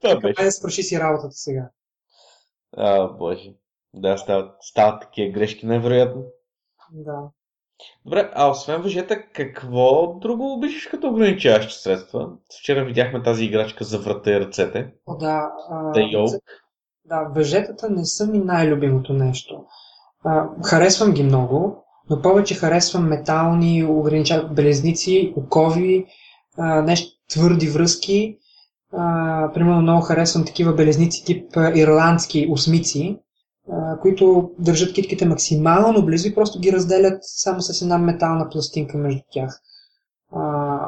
[0.00, 0.44] Това беше.
[0.44, 1.70] Да спроши си работата сега.
[2.76, 3.54] А, боже.
[3.94, 6.22] Да, стават, стават такива грешки, невероятно.
[6.92, 7.30] Да.
[8.04, 12.28] Добре, а освен въжета, какво друго обичаш като ограничаващи средства?
[12.60, 14.92] Вчера видяхме тази играчка за врата и ръцете.
[15.06, 15.52] О, да.
[15.70, 16.40] А, The
[17.04, 19.64] Да, въжетата не са ми най-любимото нещо.
[20.24, 24.48] А, харесвам ги много, но повече харесвам метални огранича...
[24.52, 26.06] белезници, окови,
[26.58, 28.38] а, нещо твърди връзки.
[28.92, 33.18] А, примерно много харесвам такива белезници тип ирландски осмици,
[34.02, 39.20] които държат китките максимално близо и просто ги разделят само с една метална пластинка между
[39.32, 39.60] тях.
[40.32, 40.78] А,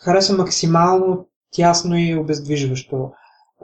[0.00, 3.10] харесвам максимално тясно и обездвижващо.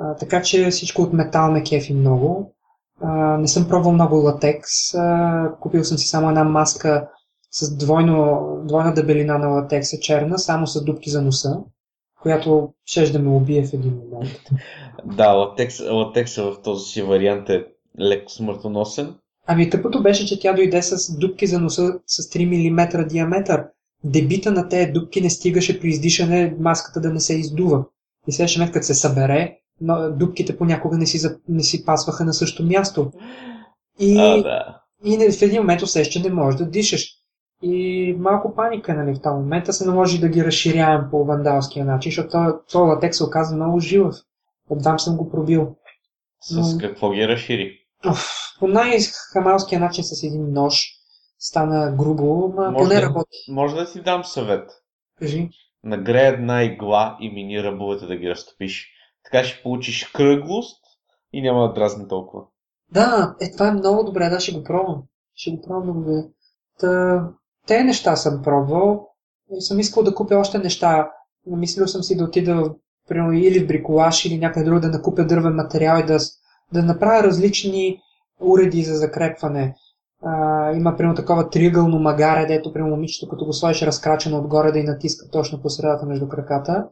[0.01, 2.55] А, така че всичко от метал ме кефи много.
[3.01, 4.95] А, не съм пробвал много латекс.
[4.95, 7.09] А, купил съм си само една маска
[7.51, 11.59] с двойно, двойна дебелина на латекса черна, само с дубки за носа,
[12.23, 14.31] която ще да ме убие в един момент.
[15.05, 17.67] Да, латекс, латекса в този си вариант е
[18.01, 19.15] леко смъртоносен.
[19.47, 23.65] Ами тъпото беше, че тя дойде с дубки за носа с 3 мм диаметър.
[24.05, 27.85] Дебита на тези дубки не стигаше при издишане маската да не се издува.
[28.29, 32.69] И следващия като се събере, но дубките понякога не си, не си пасваха на същото
[32.69, 33.13] място.
[34.01, 34.81] И, а, да.
[35.05, 37.13] и в един момент усеща, че не можеш да дишаш.
[37.63, 42.11] И малко паника, нали, в този момент се наложи да ги разширявам по вандалския начин,
[42.11, 44.17] защото този латекс се оказа много живъв.
[44.71, 45.77] Отдам съм го пробил.
[46.43, 46.79] С Но...
[46.81, 47.86] какво ги разшири?
[48.59, 50.97] По най-хамалския начин с един нож
[51.39, 53.39] стана грубо, но може поне да, работи.
[53.49, 54.71] Може да си дам съвет.
[55.19, 55.49] Кажи.
[55.85, 58.89] Нагрее една игла и мини ръбовете да ги разтопиш.
[59.25, 60.83] Така ще получиш кръглост
[61.33, 62.43] и няма да дразни толкова.
[62.93, 65.03] Да, е, това е много добре, да, ще го пробвам.
[65.35, 66.29] Ще го пробвам много добре.
[66.79, 67.23] Та,
[67.67, 69.09] те неща съм пробвал
[69.59, 71.11] и съм искал да купя още неща.
[71.47, 72.75] Мислил съм си да отида
[73.09, 76.19] примерно, или в бриколаж, или някъде друго да накупя дървен материал и да,
[76.73, 78.01] да направя различни
[78.41, 79.75] уреди за закрепване.
[80.23, 84.79] А, има примерно такова триъгълно магаре, дето примерно момичето, като го сложиш разкрачено отгоре да
[84.79, 86.85] и натиска точно по средата между краката.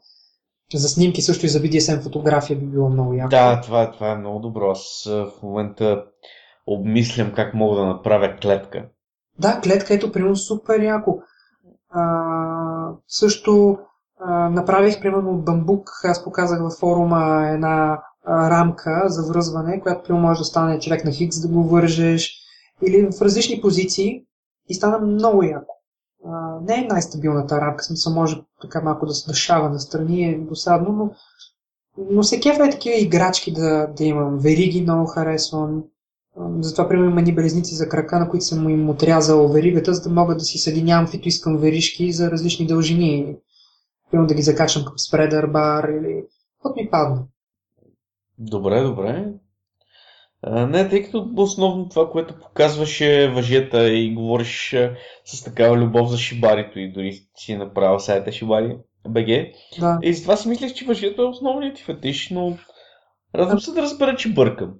[0.74, 3.30] За снимки също и за BDSM фотография би било много яко.
[3.30, 4.70] Да, това, това е много добро.
[4.70, 6.04] Аз в момента
[6.66, 8.84] обмислям как мога да направя клетка.
[9.38, 11.18] Да, клетка ето, примерно, супер яко.
[11.90, 12.02] А,
[13.08, 13.78] също
[14.20, 15.90] а, направих, примерно, от бамбук.
[16.04, 21.40] Аз показах във форума една рамка за връзване, която, може да стане човек на хикс
[21.40, 22.44] да го вържеш
[22.86, 24.24] или в различни позиции
[24.68, 25.74] и стана много яко.
[26.62, 31.10] Не е най-стабилната рамка, смисъл може така малко да се дъшава настрани, е досадно, но,
[32.10, 34.38] но се кефа е такива играчки да, да имам.
[34.38, 35.84] Вериги много харесвам.
[36.60, 40.10] Затова, примерно, има ни белезници за крака, на които съм им отрязал веригата, за да
[40.10, 43.36] мога да си съединявам каквито искам веришки за различни дължини.
[44.10, 46.24] Примерно да ги закачам към спредър бар или
[46.56, 47.22] каквото ми падне.
[48.38, 49.32] Добре, добре.
[50.42, 54.76] А, не, тъй като основно това, което показваше въжета и говориш
[55.24, 58.76] с такава любов за шибарито и дори си направил сайта Шибари
[59.08, 59.26] БГ.
[59.80, 59.98] Да.
[60.02, 62.58] И затова си мислех, че въжето е основният ти фетиш, но
[63.34, 64.74] радвам се да разбера, че бъркам.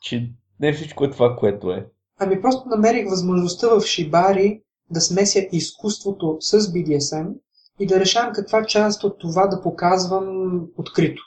[0.00, 0.30] Че
[0.60, 1.86] не всичко е това, което е.
[2.20, 7.32] Ами просто намерих възможността в Шибари да смеся изкуството с BDSM
[7.80, 11.22] и да решавам каква част от това да показвам открито.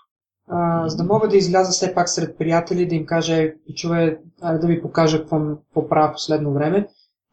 [0.54, 4.68] А, за да мога да изляза все пак сред приятели, да им кажа, чуве, да
[4.68, 6.88] ви покажа какво, какво правя последно време.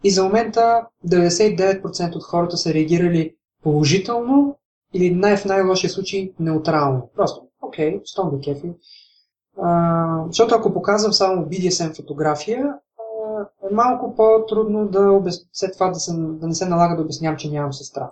[0.04, 4.58] И за момента 99% от хората са реагирали положително
[4.94, 7.10] или най- в най-лошия случай неутрално.
[7.16, 8.72] Просто, окей, стом да кефи.
[10.26, 12.74] Защото ако показвам само BDSM фотография,
[13.70, 15.40] е малко по-трудно да обяс...
[15.52, 18.10] след това да, се, да не се налага да обяснявам, че нямам сестра.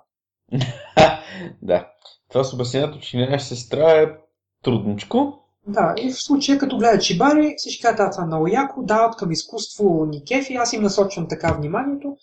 [1.62, 1.88] да.
[2.28, 4.25] Това с обяснението, че нямаш сестра е
[4.66, 5.38] трудничко.
[5.66, 9.32] Да, и в случая като гледат Чибари, всички казват, това е много яко, дават към
[9.32, 12.16] изкуство ни кефи, аз им насочвам така вниманието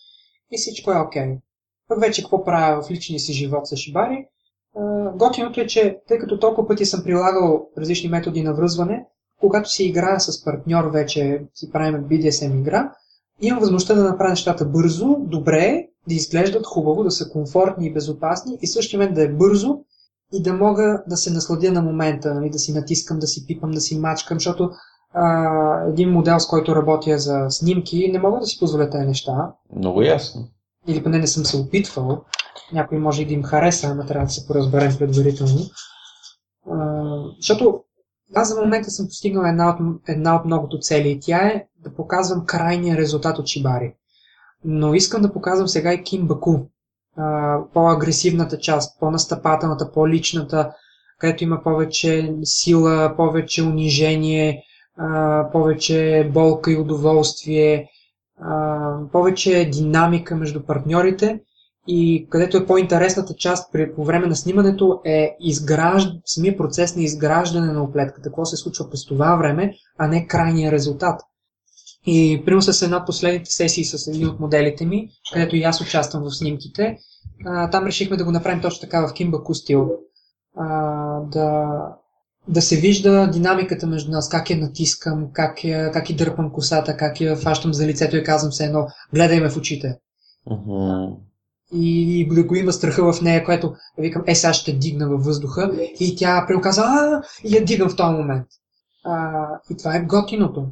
[0.52, 1.22] и всичко е окей.
[1.22, 1.38] Okay.
[1.88, 4.26] Пък вече какво правя в личния си живот с Шибари?
[5.14, 9.04] Готиното е, че тъй като толкова пъти съм прилагал различни методи на връзване,
[9.40, 12.92] когато си играя с партньор вече, си правим BDSM игра,
[13.40, 18.58] имам възможността да направя нещата бързо, добре, да изглеждат хубаво, да са комфортни и безопасни
[18.62, 19.78] и същия момент да е бързо
[20.34, 23.70] и да мога да се насладя на момента, нали, да си натискам, да си пипам,
[23.70, 24.70] да си мачкам, защото
[25.14, 29.52] а, един модел, с който работя за снимки, не мога да си позволя тези неща.
[29.76, 30.48] Много ясно.
[30.88, 32.24] Или поне не съм се опитвал.
[32.72, 35.60] Някой може и да им хареса, ама трябва да се поразберем предварително.
[36.70, 36.76] А,
[37.36, 37.80] защото
[38.34, 41.94] аз за момента съм постигнал една от, една от многото цели и тя е да
[41.94, 43.94] показвам крайния резултат от Шибари.
[44.64, 46.58] Но искам да показвам сега и Ким Баку,
[47.74, 50.70] по-агресивната част, по-настъпателната, по-личната,
[51.18, 54.62] където има повече сила, повече унижение,
[55.52, 57.88] повече болка и удоволствие,
[59.12, 61.40] повече динамика между партньорите
[61.86, 66.08] и където е по-интересната част при, по време на снимането е изгражд...
[66.24, 70.72] самия процес на изграждане на оплетката, какво се случва през това време, а не крайния
[70.72, 71.20] резултат.
[72.06, 75.80] И примерно с една от последните сесии с един от моделите ми, където и аз
[75.80, 76.96] участвам в снимките,
[77.46, 79.90] а, там решихме да го направим точно така в Кимбаку стил.
[80.56, 81.78] А, да,
[82.48, 86.96] да се вижда динамиката между нас, как я натискам, как, я, как и дърпам косата,
[86.96, 89.96] как я фащам за лицето и казвам се едно, гледай ме в очите.
[90.50, 91.16] Uh-huh.
[91.72, 95.70] И да го има страха в нея, което викам, е, сега ще дигна във въздуха.
[96.00, 98.46] И тя преоказа, а, и я дигам в този момент.
[99.04, 100.66] А, и това е готиното.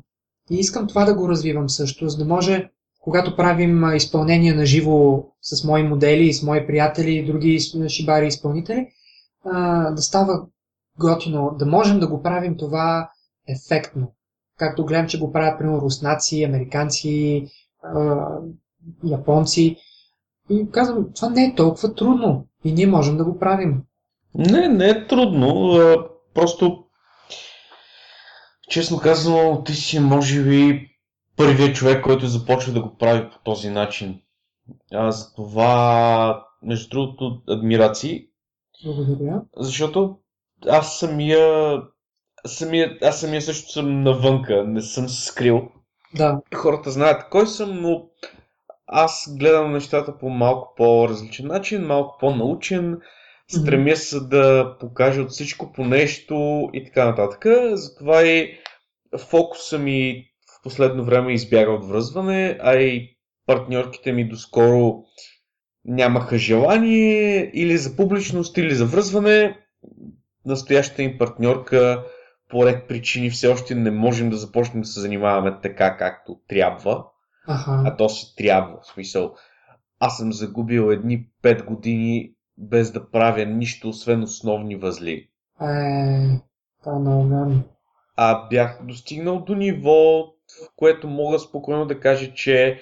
[0.52, 5.24] И искам това да го развивам също, за да може, когато правим изпълнение на живо
[5.42, 8.88] с мои модели, с мои приятели и други шибари изпълнители,
[9.92, 10.46] да става
[10.98, 13.10] готино, да можем да го правим това
[13.48, 14.12] ефектно.
[14.58, 17.46] Както гледам, че го правят, примерно, руснаци, американци,
[19.04, 19.76] японци.
[20.50, 23.82] И казвам, това не е толкова трудно и ние можем да го правим.
[24.34, 25.74] Не, не е трудно.
[26.34, 26.81] Просто,
[28.72, 30.90] честно казано, ти си може би
[31.36, 34.20] първият човек, който започва да го прави по този начин.
[34.92, 38.26] А, за това, между другото, адмирации.
[38.84, 39.42] Благодаря.
[39.56, 40.16] Защото
[40.68, 41.76] аз самия,
[42.46, 45.68] самия, аз самия също съм навънка, не съм се скрил.
[46.14, 46.40] Да.
[46.54, 48.08] Хората знаят кой съм, но
[48.86, 52.98] аз гледам нещата по малко по-различен начин, малко по-научен,
[53.48, 57.46] стремя се да покажа от всичко по нещо и така нататък.
[57.72, 58.58] Затова и
[59.18, 60.24] фокуса ми
[60.58, 63.16] в последно време избяга от връзване, а и
[63.46, 65.04] партньорките ми доскоро
[65.84, 69.58] нямаха желание или за публичност, или за връзване.
[70.46, 72.04] Настоящата им партньорка
[72.48, 77.04] по ред причини все още не можем да започнем да се занимаваме така, както трябва.
[77.46, 77.82] Ага.
[77.86, 78.80] А то си трябва.
[78.82, 79.34] В смисъл,
[80.00, 85.28] аз съм загубил едни 5 години без да правя нищо, освен основни възли.
[85.62, 86.40] Е,
[86.82, 87.52] това е много.
[88.16, 92.80] А бях достигнал до ниво, в което мога спокойно да кажа, че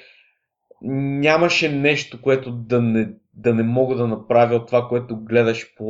[0.82, 5.84] нямаше нещо, което да не, да не мога да направя от това, което гледаш по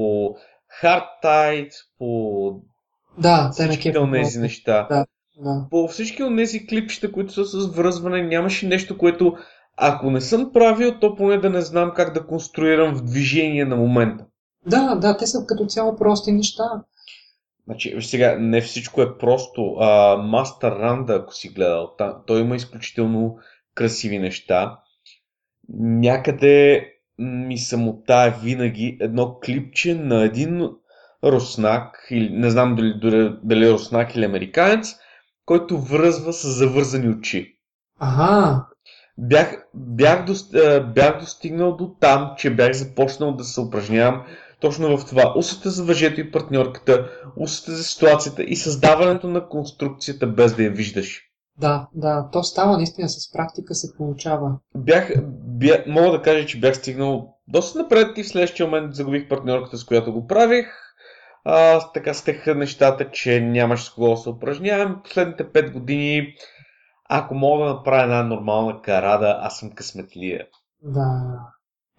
[0.82, 2.62] Hard Tide, по
[3.18, 3.50] Да,
[3.82, 3.96] кеф.
[3.96, 4.86] от тези неща.
[4.90, 5.06] Да,
[5.38, 5.66] да.
[5.70, 9.36] По всички от тези клипчета, които са с връзване, нямаше нещо, което
[9.80, 13.76] ако не съм правил, то поне да не знам как да конструирам в движение на
[13.76, 14.24] момента.
[14.66, 16.64] Да, да, те са като цяло прости неща.
[17.64, 19.76] Значи, сега, не всичко е просто.
[19.80, 23.38] А, Master Randa, ако си гледал, та, той има изключително
[23.74, 24.78] красиви неща.
[25.78, 26.86] Някъде
[27.18, 30.70] ми самота винаги едно клипче на един
[31.24, 34.96] руснак, или не знам дали, дали, дали е руснак или американец,
[35.46, 37.56] който връзва с завързани очи.
[37.98, 38.66] Ага,
[39.22, 44.22] Бях, бях, дос, а, бях достигнал до там, че бях започнал да се упражнявам
[44.60, 45.34] точно в това.
[45.36, 50.70] Усета за въжето и партньорката, усета за ситуацията и създаването на конструкцията без да я
[50.70, 51.22] виждаш.
[51.58, 52.28] да, да.
[52.32, 54.58] То става наистина с практика се получава.
[54.76, 55.12] Бях,
[55.46, 59.78] бя, мога да кажа, че бях стигнал доста напред и в следващия момент загубих партньорката,
[59.78, 60.66] с която го правих.
[61.44, 65.00] А, така стеха нещата, че нямаше с кого да се упражнявам.
[65.04, 66.34] Последните 5 години,
[67.12, 70.46] ако мога да направя една нормална карада, аз съм късметлия.
[70.82, 71.38] Да.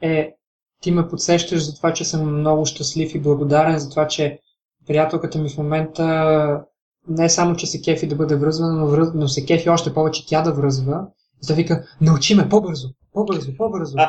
[0.02, 0.34] Е,
[0.82, 4.40] ти ме подсещаш за това, че съм много щастлив и благодарен за това, че
[4.88, 6.64] приятелката ми в момента
[7.08, 9.10] не само, че се кефи да бъде връзвана, но, връз...
[9.14, 11.08] но се кефи още повече тя да връзва.
[11.44, 13.98] И да вика, научи ме по-бързо, по-бързо, по-бързо.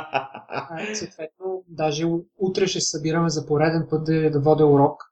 [0.54, 2.04] А, съответно, даже
[2.38, 5.02] утре ще се събираме за пореден път да, да водя урок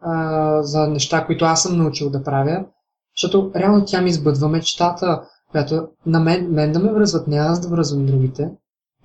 [0.00, 2.64] а, за неща, които аз съм научил да правя,
[3.16, 7.60] защото реално тя ми избъдва мечтата, която на мен, мен да ме връзват, не аз
[7.60, 8.50] да връзвам другите.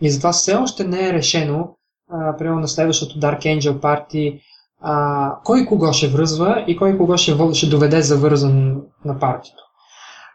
[0.02, 1.78] И затова все още не е решено,
[2.12, 4.41] а, примерно на следващото Dark Angel Party,
[4.82, 9.64] а, кой кого ще връзва и кой кого ще, ще доведе завързан на партито,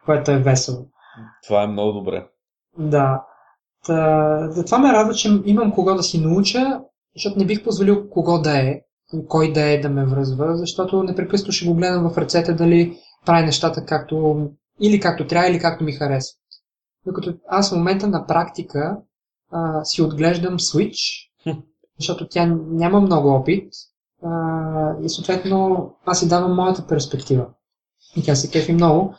[0.04, 0.86] което е весело.
[1.46, 2.26] Това е много добре.
[2.78, 3.22] Да.
[3.86, 6.80] Та, това ме радва, че имам кого да си науча,
[7.16, 8.80] защото не бих позволил кого да е,
[9.28, 13.46] кой да е да ме връзва, защото непрекъснато ще го гледам в ръцете дали прави
[13.46, 14.48] нещата както
[14.80, 16.36] или както трябва, или както ми харесва.
[17.06, 18.96] Докато аз в момента на практика
[19.50, 21.30] а, си отглеждам Switch,
[21.98, 23.72] защото тя няма много опит
[24.24, 27.46] а, и съответно аз си давам моята перспектива.
[28.16, 29.14] И тя се кефи много.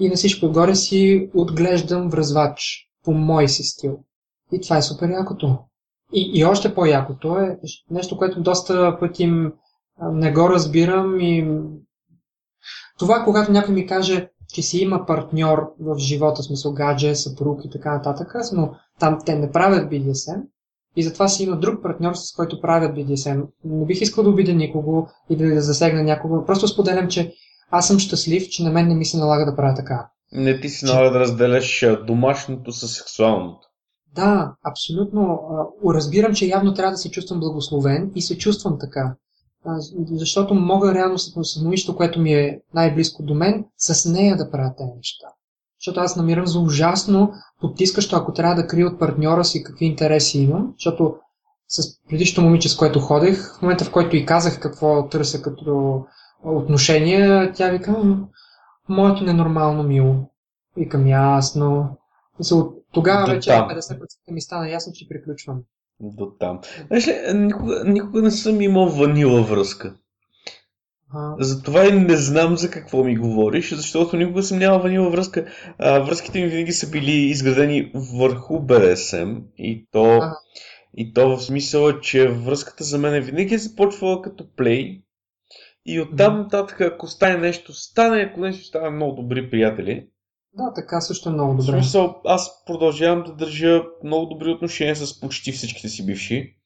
[0.00, 3.98] И на всичко отгоре си отглеждам връзвач по мой си стил.
[4.52, 5.58] И това е супер якото.
[6.12, 7.58] И, и още по-якото е
[7.90, 9.26] нещо, което доста пъти
[10.02, 11.48] не го разбирам и
[12.98, 17.70] това, когато някой ми каже, че си има партньор в живота, смисъл гадже, съпруг и
[17.70, 20.42] така нататък, но там те не правят BDSM
[20.96, 23.42] и затова си има друг партньор, с който правят BDSM.
[23.64, 26.44] Не бих искал да обидя никого и да, засегна някого.
[26.44, 27.32] Просто споделям, че
[27.70, 30.08] аз съм щастлив, че на мен не ми се налага да правя така.
[30.32, 33.68] Не ти си налага да разделяш домашното с сексуалното.
[34.14, 35.40] Да, абсолютно.
[35.86, 39.14] Разбирам, че явно трябва да се чувствам благословен и се чувствам така.
[40.12, 44.74] Защото мога реално с момичето, което ми е най-близко до мен, с нея да правя
[44.76, 45.26] тези неща.
[45.80, 50.38] Защото аз намирам за ужасно потискащо, ако трябва да крия от партньора си какви интереси
[50.38, 51.16] имам, защото
[51.68, 56.04] с предишното момиче, с което ходех, в момента в който и казах какво търся като
[56.44, 58.16] отношение, тя вика,
[58.88, 60.14] моето ненормално мило.
[60.76, 61.98] Викам ясно.
[62.52, 63.96] От тогава вече 50%
[64.30, 65.60] ми стана ясно, че приключвам.
[66.00, 66.60] До там.
[66.86, 69.96] Знаеш ли, никога, никога не съм имал ванила връзка.
[71.14, 71.44] Ага.
[71.44, 75.46] Затова и не знам за какво ми говориш, защото никога съм нямал ванила връзка.
[75.78, 80.36] А, връзките ми винаги са били изградени върху BDSM и то, ага.
[80.96, 85.02] и то в смисъл, че връзката за мен винаги е започвала като плей
[85.86, 90.06] и оттам нататък, ако стане нещо, стане, ако нещо стане много добри приятели.
[90.56, 91.72] Да, така също е много добре.
[91.72, 96.56] В смисъл, аз продължавам да държа много добри отношения с почти всичките си бивши.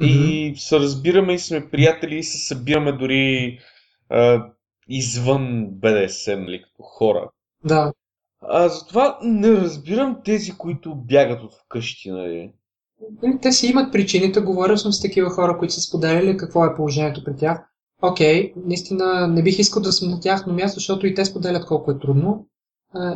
[0.00, 0.06] Mm-hmm.
[0.06, 3.58] И се разбираме и сме приятели и се събираме дори
[4.08, 4.46] а,
[4.88, 7.30] извън БДСМ, нали, като хора.
[7.64, 7.92] Да.
[8.42, 12.52] А затова не разбирам тези, които бягат от вкъщи, нали.
[13.42, 17.24] Те си имат причините, говорил съм с такива хора, които са споделяли какво е положението
[17.24, 17.70] при тях.
[18.02, 21.90] Окей, наистина не бих искал да съм на тяхно място, защото и те споделят колко
[21.90, 22.46] е трудно.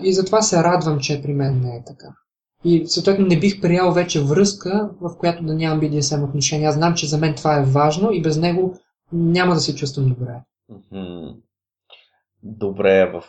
[0.02, 2.08] И затова се радвам, че при мен не е така.
[2.64, 6.68] И съответно не бих приял вече връзка, в която да нямам BDSM отношения.
[6.68, 8.78] Аз знам, че за мен това е важно и без него
[9.12, 10.40] няма да се чувствам добре.
[12.42, 13.24] Добре, в...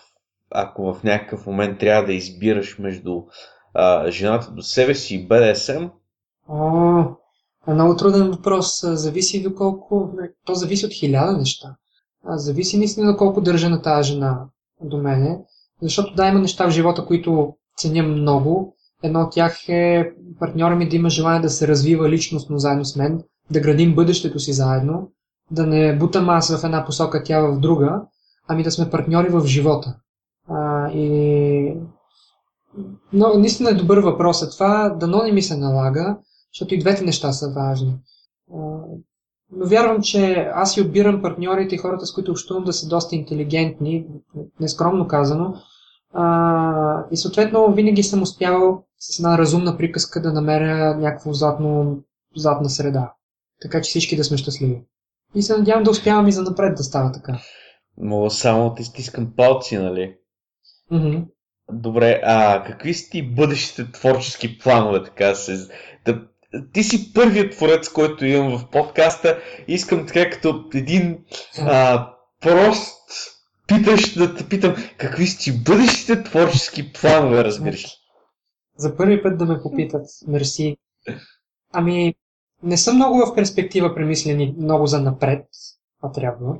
[0.50, 3.24] ако в някакъв момент трябва да избираш между
[3.74, 5.90] а, жената до себе си и BDSM?
[6.50, 7.04] О,
[7.68, 8.82] е много труден въпрос.
[8.84, 10.12] Зависи доколко...
[10.46, 11.76] То зависи от хиляда неща.
[12.28, 14.46] Зависи наистина доколко държа на тази жена
[14.82, 15.40] до мене.
[15.82, 18.76] Защото да, има неща в живота, които ценя много.
[19.04, 22.96] Едно от тях е партньора ми да има желание да се развива личностно заедно с
[22.96, 25.12] мен, да градим бъдещето си заедно,
[25.52, 28.02] да не бутам аз в една посока, тя в друга,
[28.48, 29.96] ами да сме партньори в живота.
[30.50, 31.78] А, и...
[33.14, 34.44] Но наистина е добър въпрос.
[34.44, 36.18] А това дано не ми се налага,
[36.54, 37.98] защото и двете неща са важни.
[39.52, 43.16] Но вярвам, че аз си отбирам партньорите и хората, с които общувам да са доста
[43.16, 44.06] интелигентни,
[44.60, 45.54] нескромно казано.
[46.14, 51.98] А, и съответно винаги съм успявал с една разумна приказка да намеря някакво задно,
[52.36, 53.14] задна среда.
[53.62, 54.82] Така че всички да сме щастливи.
[55.36, 57.40] И се надявам да успявам и за напред да става така.
[57.98, 60.16] Мога само да стискам палци, нали?
[60.92, 61.26] Mm-hmm.
[61.72, 65.68] Добре, а какви са ти бъдещите творчески планове, така се...
[66.06, 66.28] Да,
[66.74, 69.38] ти си първият творец, който имам в подкаста.
[69.68, 71.18] Искам така като един
[71.60, 72.08] а,
[72.42, 72.96] прост
[73.68, 77.90] питаш да те питам какви са ти бъдещите творчески планове, разбираш ли?
[78.78, 80.06] За първи път да ме попитат.
[80.28, 80.78] Мерси.
[81.74, 82.16] Ами,
[82.64, 85.46] не съм много в перспектива премислени много за напред.
[86.02, 86.58] Това трябва.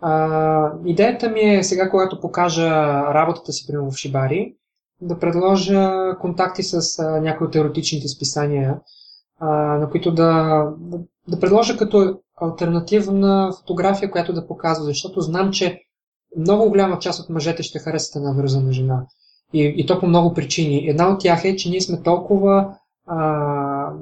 [0.00, 2.70] А, идеята ми е сега, когато покажа
[3.14, 4.54] работата си, примерно в Шибари,
[5.00, 8.78] да предложа контакти с а, някои от еротичните списания,
[9.40, 15.80] на които да, да, да предложа като альтернативна фотография, която да показва, защото знам, че
[16.38, 19.06] много голяма част от мъжете ще харесат една вързана жена.
[19.52, 20.88] И, и то по много причини.
[20.88, 22.74] Една от тях е, че ние сме толкова,
[23.06, 23.92] а,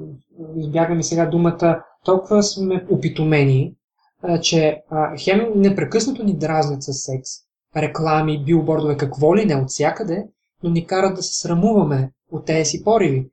[0.57, 3.73] избягаме сега думата, толкова сме опитомени,
[4.23, 7.29] а, че а, хем непрекъснато ни дразнят с секс,
[7.77, 10.27] реклами, билбордове, какво ли не от всякъде,
[10.63, 13.29] но ни карат да се срамуваме от тези си пориви.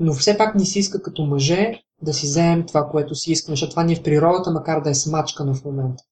[0.00, 3.56] Но все пак ни си иска като мъже да си вземем това, което си искаме,
[3.56, 6.02] защото това ни е в природата, макар да е смачкано в момента.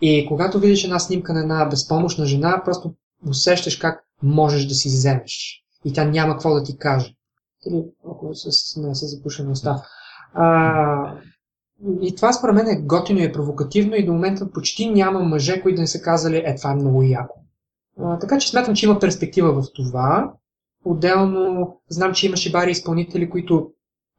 [0.00, 2.94] И когато видиш една снимка на една безпомощна жена, просто
[3.28, 5.62] усещаш как можеш да си вземеш.
[5.84, 7.14] И тя няма какво да ти каже.
[7.66, 9.82] Или ако с, не с запушеността.
[10.34, 11.14] А,
[12.00, 15.62] и това според мен е готино и е провокативно и до момента почти няма мъже,
[15.62, 17.40] които да не са казали, е това е много яко.
[18.00, 20.32] А, така че смятам, че има перспектива в това.
[20.84, 23.70] Отделно знам, че имаше бари изпълнители, които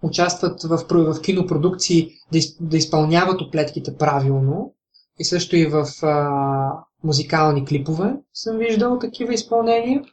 [0.03, 4.73] участват в, в кинопродукции да, из, да изпълняват оплетките правилно
[5.19, 6.71] и също и в а,
[7.03, 10.03] музикални клипове съм виждал такива изпълнения.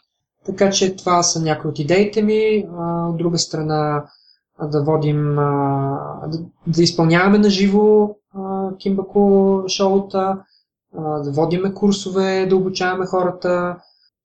[0.46, 2.66] Така че това са някои от идеите ми.
[2.78, 4.04] А, от друга страна
[4.62, 8.14] да водим, а, да, да изпълняваме на живо
[8.78, 10.38] Кимбако шоута,
[10.98, 13.76] а, да водиме курсове, да обучаваме хората.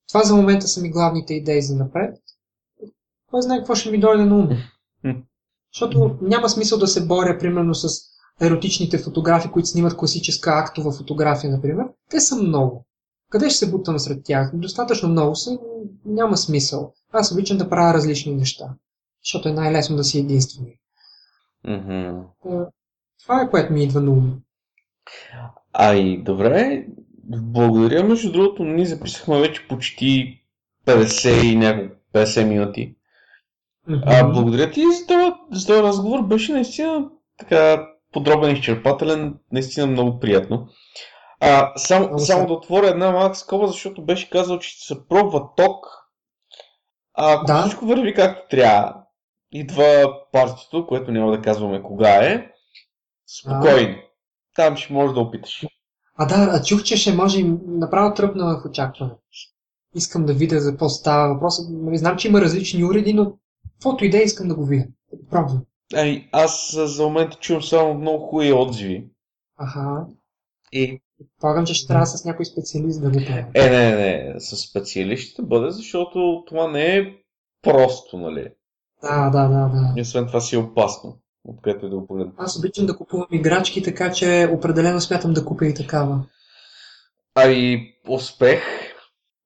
[0.08, 2.16] Това за момента са ми главните идеи за напред.
[3.30, 4.50] Кой знае какво ще ми дойде на ум.
[5.74, 7.90] Защото няма смисъл да се боря, примерно, с
[8.42, 12.86] еротичните фотографии, които снимат класическа актова фотография, например, те са много.
[13.30, 14.52] къде ще се бутам сред тях?
[14.54, 15.60] Достатъчно много са,
[16.06, 16.94] няма смисъл.
[17.12, 18.70] Аз обичам да правя различни неща,
[19.24, 20.66] защото е най-лесно да си единствен.
[21.66, 22.24] Mm-hmm.
[23.24, 24.40] Това е което ми идва на ум.
[25.74, 26.88] Ай, добре.
[27.30, 30.42] Благодаря, между другото, ние записахме вече почти
[30.86, 32.96] 50 и няколко 50 минути.
[33.90, 34.04] Mm-hmm.
[34.06, 36.22] А, благодаря ти за този, за този разговор.
[36.22, 40.68] Беше наистина така подробен и изчерпателен, наистина много приятно.
[41.40, 45.86] А, сам, само да отворя една малка скоба, защото беше казал, че се пробва ток.
[47.14, 47.62] А ако да.
[47.62, 48.96] всичко върви както трябва,
[49.52, 52.52] идва партито, което няма да казваме кога е,
[53.40, 53.96] спокойно.
[54.56, 55.66] Там ще можеш да опиташ.
[56.18, 59.12] А да, а чух, че ще може направо тръпна в очакване.
[59.96, 61.70] Искам да видя за какво става въпрос.
[61.70, 63.34] Нали, знам, че има различни уреди, но
[63.74, 64.86] каквото идея искам да го видя.
[65.30, 65.62] Пробвам.
[65.96, 69.08] Ами, аз за момента чувам само много хубави отзиви.
[69.58, 70.06] Аха.
[70.72, 71.02] И...
[71.20, 73.46] Предполагам, че ще трябва с някой специалист да го прави.
[73.54, 77.16] Е, не, не, с специалист ще бъде, защото това не е
[77.62, 78.48] просто, нали?
[79.02, 79.94] Да, да, да, да.
[79.98, 81.18] И освен това си е опасно,
[81.48, 82.34] откъдето и да го погледна.
[82.38, 86.24] Аз обичам да купувам играчки, така че определено смятам да купя и такава.
[87.36, 88.62] А и успех.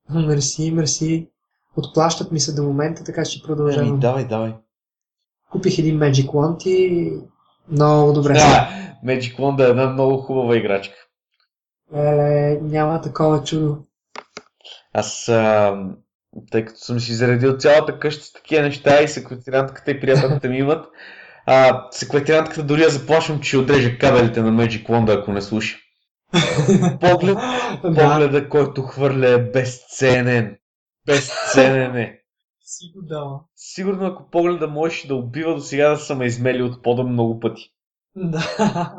[0.09, 1.29] Мерси, мерси.
[1.77, 3.89] Отплащат ми се до момента, така че продължавам.
[3.89, 4.53] Еми, давай, давай.
[5.51, 7.13] Купих един Magic Wand и
[7.71, 8.33] много добре.
[8.33, 8.69] Да,
[9.05, 10.95] Magic Wand е една много хубава играчка.
[11.95, 13.77] Леле, няма такова чудо.
[14.93, 15.77] Аз, а,
[16.51, 20.57] тъй като съм си заредил цялата къща с такива неща и секретариантката и приятелката ми
[20.57, 20.85] имат,
[21.51, 25.77] а, секретариантката дори я заплашвам, че ще отреже кабелите на Magic Wand, ако не слуша.
[26.99, 27.37] Поглед,
[27.81, 30.57] погледа, който хвърля е безценен.
[31.05, 32.19] Безценен е.
[32.61, 33.39] Сигурно да.
[33.55, 37.39] Сигурно ако погледа можеш да убива до сега да са ме измели от пода много
[37.39, 37.71] пъти.
[38.15, 38.95] Да.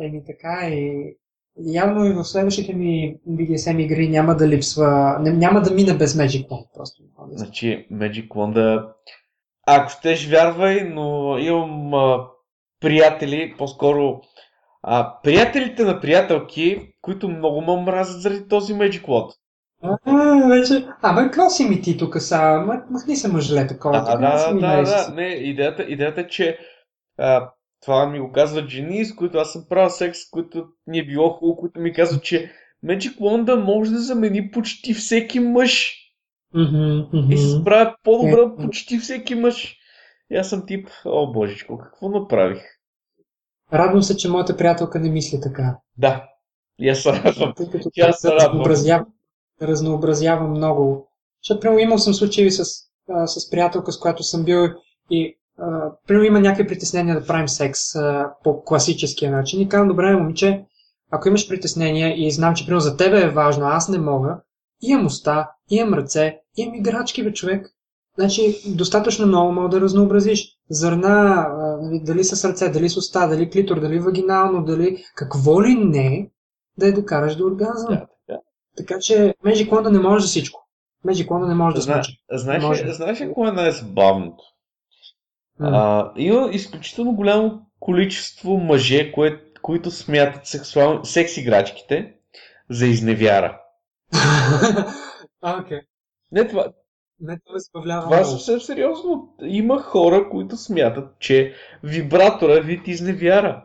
[0.00, 1.16] Еми така и
[1.58, 6.48] явно и в следващите ми BDSM игри няма да липсва, няма да мина без Magic
[6.48, 7.02] Wand просто.
[7.28, 8.86] Значи Magic Wand
[9.66, 12.26] ако щеш вярвай, но имам а,
[12.80, 14.20] приятели, по-скоро
[14.82, 19.30] а, приятелите на приятелки, които много ме мразят заради този Magic Wand.
[19.82, 20.86] А, вече...
[21.02, 22.64] Абе, какво си ми ти тук са?
[22.90, 24.02] Махни се мъжле такова.
[24.02, 26.58] Да, да, да, да, не, идеята, идеята е, че
[27.18, 27.50] а,
[27.84, 31.30] това ми го казват жени, с които аз съм правил секс, които ни е било
[31.30, 32.52] хубаво, които ми казват, че
[32.84, 36.03] Magic Wand може да замени почти всеки мъж.
[36.54, 37.34] Mm-hmm, mm-hmm.
[37.34, 39.76] И се справя по-добре от почти всеки мъж.
[40.30, 42.62] И аз съм тип, о божичко, какво направих?
[43.72, 45.76] Радвам се, че моята приятелка не мисли така.
[45.98, 46.24] Да,
[46.78, 47.52] и аз се радвам.
[47.56, 49.06] Тъй като тя се разнообразява,
[49.62, 51.08] разнообразява много.
[51.42, 52.64] Защото, примерно, имал съм случаи с,
[53.10, 54.68] а, с приятелка, с която съм бил
[55.10, 59.88] и а, примерно има някакви притеснения да правим секс а, по класическия начин и казвам,
[59.88, 60.64] добре, момиче,
[61.10, 64.40] ако имаш притеснения и знам, че примерно за тебе е важно, аз не мога,
[64.82, 67.74] имам уста, имам ръце, имам играчки, бе, човек.
[68.18, 70.48] Значи, достатъчно много мога да разнообразиш.
[70.70, 71.46] Зърна,
[71.82, 76.30] нали, дали с ръце, дали с уста, дали клитор, дали вагинално, дали какво ли не,
[76.78, 77.94] да я докараш до оргазъм.
[77.94, 78.40] Да, да.
[78.76, 80.68] Така че Magic Wand не може за всичко.
[81.06, 82.20] Magic Wand не може да Зна, случи.
[82.32, 82.92] Знаеш, може.
[82.92, 84.44] знаеш ли кое е най-забавното?
[85.60, 91.04] А, има изключително голямо количество мъже, кое, които смятат сексуал...
[91.04, 92.14] секс играчките
[92.70, 93.60] за изневяра.
[95.42, 95.78] окей.
[95.78, 95.80] Okay.
[96.34, 96.66] Не, това,
[97.20, 98.02] не, това забавлява.
[98.02, 99.34] Това е съвсем сериозно.
[99.42, 103.64] Има хора, които смятат, че вибратора вид изневяра.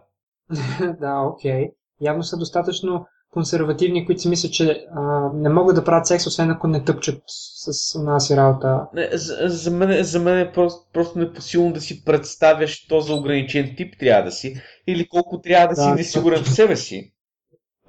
[0.99, 1.51] да, окей.
[1.51, 1.71] Okay.
[2.01, 6.51] Явно са достатъчно консервативни, които си мислят, че а, не могат да правят секс, освен
[6.51, 8.87] ако не тъпчат с една си работа.
[8.93, 13.13] Не, за, за, мен, за мен е просто, просто непосилно да си представяш, то за
[13.13, 17.13] ограничен тип трябва да си, или колко трябва да, да си несигурен в себе си.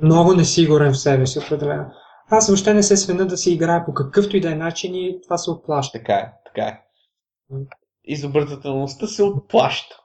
[0.03, 1.85] Много несигурен в себе си, определено.
[2.33, 5.21] Аз въобще не се свина да си играя по какъвто и да е начин и
[5.23, 5.99] това се отплаща.
[5.99, 6.83] Така е, така е.
[8.05, 9.97] Изобретателността се отплаща.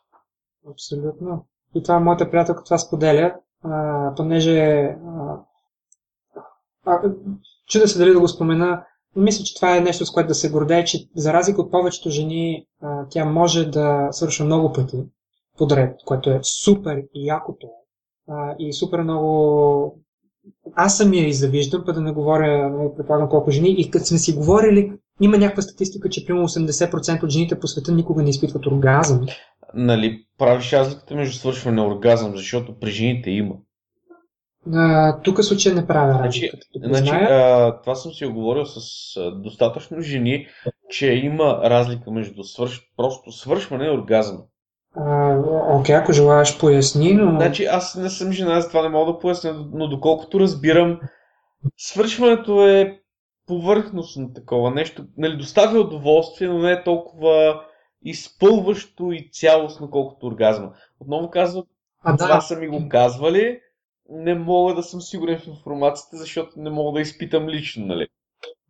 [0.72, 1.46] Абсолютно.
[1.76, 5.40] И това моята приятелка това споделя, а, понеже а,
[6.86, 7.02] а,
[7.68, 10.52] чуда се дали да го спомена, мисля, че това е нещо, с което да се
[10.52, 14.98] гордее, че за разлика от повечето жени, а, тя може да свършва много пъти
[15.58, 17.68] подред, което е супер и якото.
[18.28, 20.05] А, и супер много
[20.76, 23.76] аз самия и завиждам, па да не говоря, нали, предполагам колко жени.
[23.78, 24.92] И като сме си говорили,
[25.22, 29.22] има някаква статистика, че примерно 80% от жените по света никога не изпитват оргазъм.
[29.74, 33.56] Нали, правиш разликата между свършване на оргазъм, защото при жените има.
[34.74, 36.52] А, тук случай не правя значи,
[36.84, 38.80] значи, а, това съм си оговорил с
[39.18, 40.48] а, достатъчно жени,
[40.90, 44.38] че има разлика между свърш, просто свършване и оргазъм.
[44.98, 47.32] Окей, okay, ако желаеш поясни, но...
[47.32, 51.00] Значи аз не съм жена, за това не мога да поясня, но доколкото разбирам,
[51.78, 53.00] свършването е
[53.48, 55.06] повърхностно такова нещо.
[55.18, 57.62] Нали, доставя удоволствие, но не е толкова
[58.04, 60.72] изпълващо и цялостно, колкото оргазма.
[61.00, 61.64] Отново казвам,
[62.04, 62.42] а, това да.
[62.42, 63.60] са ми го казвали,
[64.10, 68.08] не мога да съм сигурен в информацията, защото не мога да изпитам лично, нали?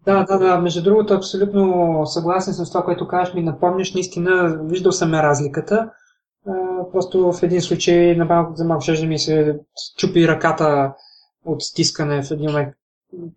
[0.05, 0.57] Да, да, да.
[0.57, 3.33] Между другото, абсолютно съгласен съм с това, което кажеш.
[3.33, 5.91] Ми напомняш, наистина, виждал съм разликата.
[6.91, 9.59] Просто в един случай на малко, за малко ще ми се
[9.97, 10.93] чупи ръката
[11.45, 12.73] от стискане в един момент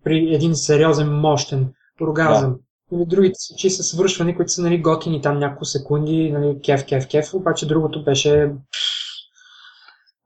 [0.03, 2.51] при един сериозен, мощен оргазъм.
[2.51, 2.57] Да.
[2.91, 7.07] Нали, другите случаи са свършвани, които са нали, готини там няколко секунди, нали, кеф, кеф,
[7.07, 8.51] кеф, обаче другото беше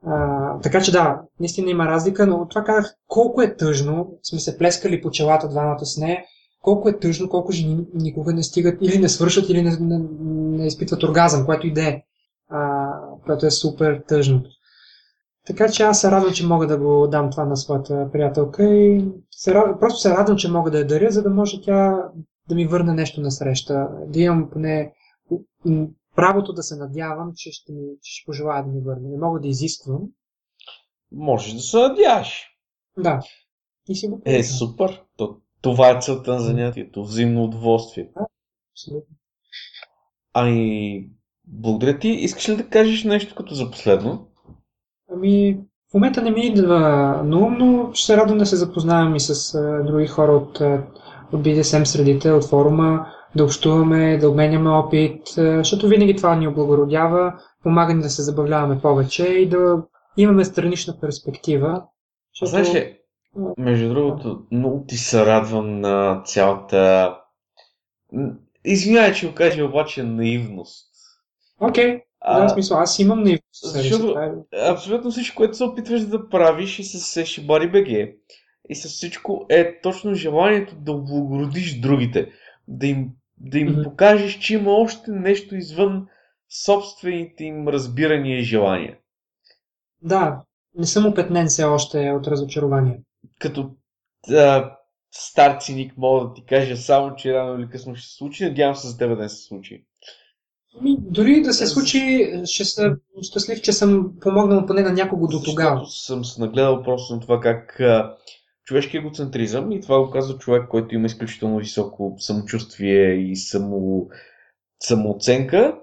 [0.05, 4.57] а, така че да, наистина има разлика, но това казах колко е тъжно, сме се
[4.57, 6.23] плескали по челата двамата с нея,
[6.61, 10.01] колко е тъжно, колко жени никога не стигат или не свършат, или не, не,
[10.57, 12.03] не изпитват оргазъм, което и да е.
[13.25, 14.43] Което е супер тъжно.
[15.47, 19.05] Така че аз се радвам, че мога да го дам това на своята приятелка и
[19.31, 22.09] се, просто се радвам, че мога да я даря, за да може тя
[22.49, 23.89] да ми върне нещо на среща.
[24.07, 24.93] Да имам поне
[26.15, 29.09] правото да се надявам, че ще, ми, че ще пожелая да ми върне.
[29.09, 30.01] Не мога да изисквам.
[31.11, 32.47] Можеш да се надяваш.
[32.97, 33.21] Да.
[33.89, 35.03] И си го Е, супер.
[35.17, 37.03] То, това е целта на занятието.
[37.03, 38.09] Взаимно удоволствие.
[38.15, 38.25] Да,
[38.73, 39.15] абсолютно.
[40.33, 41.09] Ами,
[41.47, 42.09] благодаря ти.
[42.09, 44.27] Искаш ли да кажеш нещо като за последно?
[45.11, 45.59] Ами,
[45.91, 46.79] в момента не ми идва
[47.25, 50.61] на ум, но ще се радвам да се запознавам и с а, други хора от,
[51.33, 56.47] от BDSM средите, от форума да общуваме, да обменяме опит, е, защото винаги това ни
[56.47, 57.33] облагородява,
[57.63, 59.83] помага ни да се забавляваме повече и да
[60.17, 61.83] имаме странична перспектива.
[62.33, 62.49] Защото...
[62.49, 62.97] Знаеш ли,
[63.57, 67.13] между другото, много ти се радвам на цялата...
[68.65, 70.92] Извинявай, че го кажа обаче наивност.
[71.69, 72.43] Окей, okay.
[72.43, 73.63] да, смисъл, аз имам наивност.
[73.63, 74.15] Защото
[74.69, 77.87] абсолютно всичко, което се опитваш да правиш и с Шибари БГ
[78.69, 82.31] и с всичко е точно желанието да облагородиш другите,
[82.67, 83.83] да им да им mm-hmm.
[83.83, 86.07] покажеш, че има още нещо извън
[86.65, 88.97] собствените им разбирания и желания.
[90.01, 90.41] Да,
[90.75, 93.01] не съм опетнен все още от разочарование.
[93.39, 93.71] Като
[94.29, 94.75] а,
[95.11, 98.45] стар циник мога да ти кажа само, че рано или късно ще се случи.
[98.45, 99.85] Надявам се за теб да не се случи.
[100.81, 105.41] Ми, дори да се случи, ще съм щастлив, че съм помогнал поне на някого до
[105.45, 105.85] тогава.
[105.87, 108.15] Съм се нагледал просто на това как а,
[108.63, 114.07] човешки егоцентризъм и това го казва човек, който има изключително високо самочувствие и само,
[114.79, 115.77] самооценка.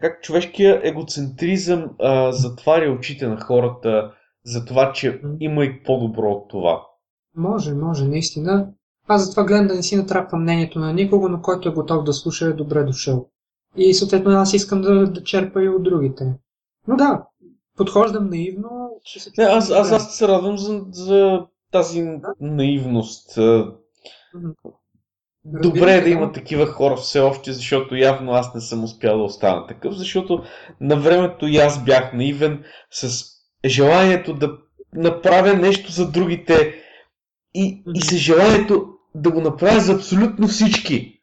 [0.00, 4.12] Как човешкият егоцентризъм а, затваря очите на хората
[4.44, 6.82] за това, че има и по-добро от това.
[7.36, 8.68] Може, може, наистина.
[9.08, 12.12] Аз затова гледам да не си натрапвам мнението на никого, но който е готов да
[12.12, 13.30] слуша е добре дошъл.
[13.78, 16.24] И съответно аз искам да, да черпа и от другите.
[16.88, 17.22] Но да,
[17.76, 18.90] подхождам наивно.
[19.04, 21.40] Ще се не, аз, аз, аз се радвам за, за
[21.72, 22.08] тази
[22.40, 23.38] наивност.
[25.44, 29.24] Добре е да има такива хора все още, защото явно аз не съм успял да
[29.24, 30.42] остана такъв, защото
[30.80, 33.24] на времето и аз бях наивен с
[33.64, 34.58] желанието да
[34.94, 36.74] направя нещо за другите
[37.54, 41.17] и, и с желанието да го направя за абсолютно всички.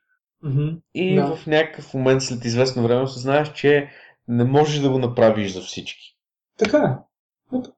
[0.46, 0.82] Mm-hmm.
[0.94, 1.36] И да.
[1.36, 3.90] в някакъв момент след известно време знаеш, че
[4.28, 6.18] не можеш да го направиш за всички.
[6.58, 7.06] Така е.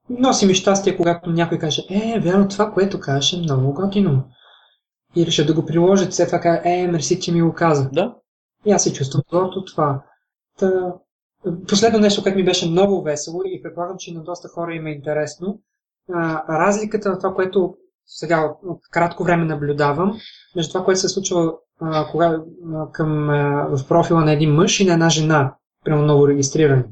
[0.10, 4.24] Носи ми щастие, когато някой каже, е, вярно, това, което кажеш е много готино.
[5.16, 7.90] И реша да го приложи, след това каже, е, мерси, че ми го каза.
[7.94, 8.16] Да.
[8.66, 10.04] И аз се чувствам горд от това.
[10.60, 10.94] Та...
[11.68, 14.92] Последно нещо, което ми беше много весело и предполагам, че на доста хора им е
[14.92, 15.60] интересно,
[16.14, 20.20] а, разликата на това, което сега от кратко време наблюдавам,
[20.56, 22.40] между това, което се случва а, кога,
[22.76, 25.54] а, към, а, в профила на един мъж и на една жена,
[25.86, 26.84] прямо ново регистрирани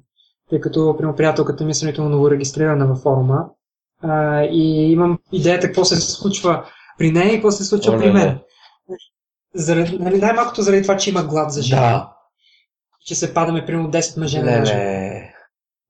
[0.50, 3.46] тъй като прямо приятелката ми е сравнително ново регистрирана във форума.
[4.02, 6.66] А, и имам идеята какво се случва
[6.98, 8.40] при нея и какво се случва О, при мен.
[9.54, 11.82] Заради, нали, най-малкото заради това, че има глад за жена.
[11.82, 12.12] Да.
[13.06, 15.22] Че се падаме примерно 10 мъже на жена.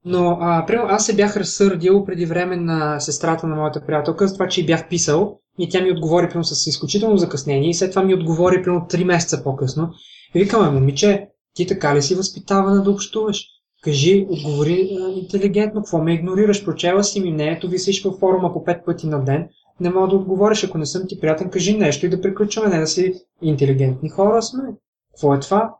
[0.05, 4.33] Но а, примерно, аз се бях разсърдил преди време на сестрата на моята приятелка за
[4.33, 8.03] това, че бях писал и тя ми отговори примерно с изключително закъснение и след това
[8.03, 9.89] ми отговори примерно 3 месеца по-късно.
[10.35, 13.45] И викаме, момиче, ти така ли си възпитавана да общуваш?
[13.83, 18.85] Кажи, отговори интелигентно, какво ме игнорираш, прочела си ми мнението, висиш във форума по пет
[18.85, 19.47] пъти на ден,
[19.79, 22.79] не мога да отговориш, ако не съм ти приятен, кажи нещо и да приключваме, не
[22.79, 24.63] да си интелигентни хора сме.
[25.11, 25.75] Какво е това?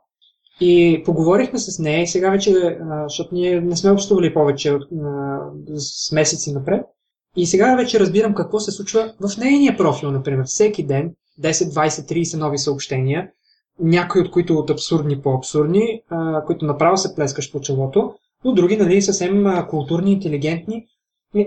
[0.60, 4.82] И поговорихме с нея и сега вече, защото ние не сме общували повече от,
[5.76, 6.86] с месеци напред,
[7.36, 10.44] и сега вече разбирам какво се случва в нейния профил, например.
[10.44, 13.30] Всеки ден 10, 20, 30 нови съобщения,
[13.80, 18.14] някои от които от абсурдни по-абсурдни, а, които направо се плескаш по челото,
[18.44, 20.86] но други, нали, съвсем а, културни, интелигентни.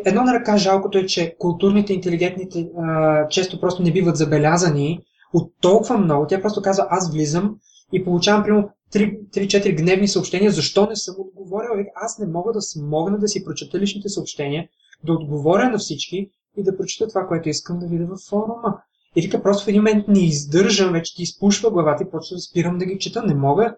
[0.06, 5.00] Едно на ръка жалкото е, че културните, интелигентните а, често просто не биват забелязани
[5.34, 6.28] от толкова много.
[6.28, 7.56] Тя просто казва, аз влизам
[7.94, 11.86] и получавам примерно 3-4 гневни съобщения, защо не съм отговорил.
[11.96, 14.68] Аз не мога да смогна да си прочета личните съобщения,
[15.04, 18.82] да отговоря на всички и да прочета това, което искам да видя във форума.
[19.16, 22.78] И вика, просто в един момент не издържам, вече ти изпушва главата и просто спирам
[22.78, 23.24] да ги чета.
[23.24, 23.76] Не мога.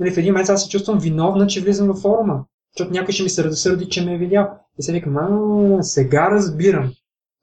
[0.00, 2.44] Нали, в един момент аз се чувствам виновна, че влизам във форума.
[2.76, 4.50] Защото някой ще ми се разсърди, че ме е видял.
[4.78, 6.92] И се викам, а, сега разбирам.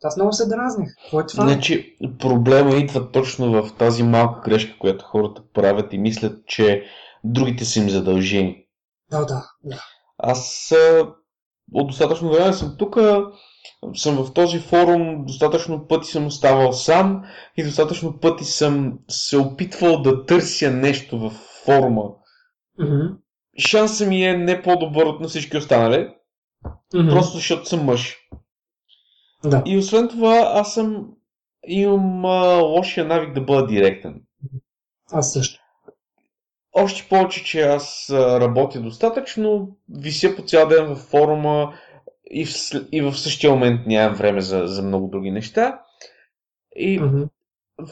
[0.03, 0.89] Аз много се дразних.
[1.03, 1.43] Какво е това?
[1.43, 6.83] Значи, проблема идва точно в тази малка грешка, която хората правят и мислят, че
[7.23, 8.65] другите са им задължени.
[9.11, 9.83] Да, да, да.
[10.17, 10.73] Аз
[11.73, 12.97] от достатъчно време съм тук,
[13.95, 17.23] съм в този форум, достатъчно пъти съм оставал сам
[17.57, 21.29] и достатъчно пъти съм се опитвал да търся нещо в
[21.65, 22.03] форума.
[22.79, 23.15] Mm-hmm.
[23.67, 26.09] Шансът ми е не по-добър от на всички останали,
[26.65, 27.09] mm-hmm.
[27.09, 28.17] просто защото съм мъж.
[29.43, 29.63] Да.
[29.65, 31.07] И освен това, аз съм
[31.67, 34.21] имам а, лошия навик да бъда директен.
[35.11, 35.61] Аз също.
[36.73, 41.73] Още повече, че аз работя достатъчно, вися по цял ден в форума
[42.31, 42.49] и в,
[42.91, 45.81] и в същия момент нямам време за, за много други неща.
[46.75, 47.29] И mm-hmm.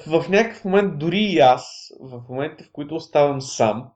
[0.07, 3.89] в някакъв момент дори и аз, в момента в които оставам сам,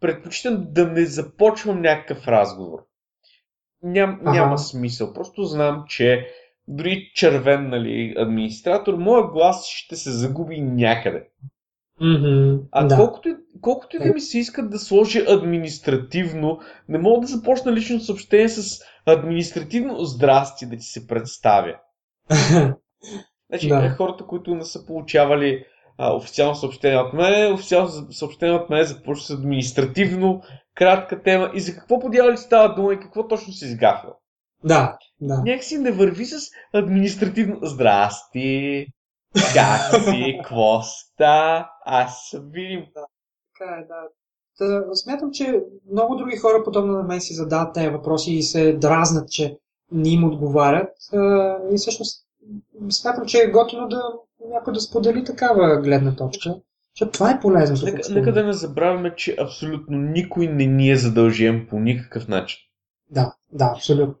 [0.00, 2.78] предпочитам да не започвам някакъв разговор.
[3.82, 4.32] Ням, ага.
[4.32, 5.12] Няма смисъл.
[5.12, 6.28] Просто знам, че
[6.68, 11.28] дори червен нали, администратор, моят глас ще се загуби някъде.
[12.02, 12.96] Mm-hmm, а да.
[12.96, 13.28] колкото,
[13.60, 18.48] колкото и да ми се искат да сложи административно, не мога да започна лично съобщение
[18.48, 21.76] с административно здрасти да ти се представя.
[23.50, 23.94] значи, да.
[23.96, 25.64] хората, които не са получавали
[25.98, 30.42] а, официално съобщение от мен, официално съобщение от мен започва с административно
[30.74, 34.10] кратка тема и за какво подява ли става дума и какво точно се изгафва.
[34.64, 35.42] Да, да.
[35.44, 38.86] Някакси не върви с административно здрасти,
[39.54, 42.86] как си, кво ста, аз видим.
[42.94, 43.06] Да,
[43.58, 44.08] така е, да.
[44.58, 45.62] Та, смятам, че
[45.92, 49.58] много други хора, подобно на мен, си задават тези въпроси и се дразнат, че
[49.92, 50.92] не им отговарят.
[51.72, 52.26] И всъщност
[52.90, 54.02] смятам, че е готино да
[54.50, 56.54] някой да сподели такава гледна точка.
[56.96, 57.76] Защото това е полезно.
[57.84, 62.58] Нека, нека да не забравяме, че абсолютно никой не ни е задължен по никакъв начин.
[63.10, 64.14] Да, да, абсолютно.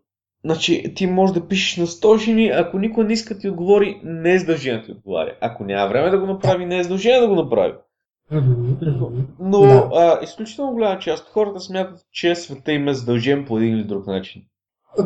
[0.44, 4.00] Значи, ти можеш да пишеш на 100 жени, ако никой не иска да ти отговори,
[4.04, 5.36] не е задължен да ти отговаря.
[5.40, 7.74] Ако няма време да го направи, не е задължен да го направи.
[8.30, 9.88] Но, но да.
[9.94, 13.84] а, изключително голяма част от хората смятат, че света им е задължен по един или
[13.84, 14.42] друг начин.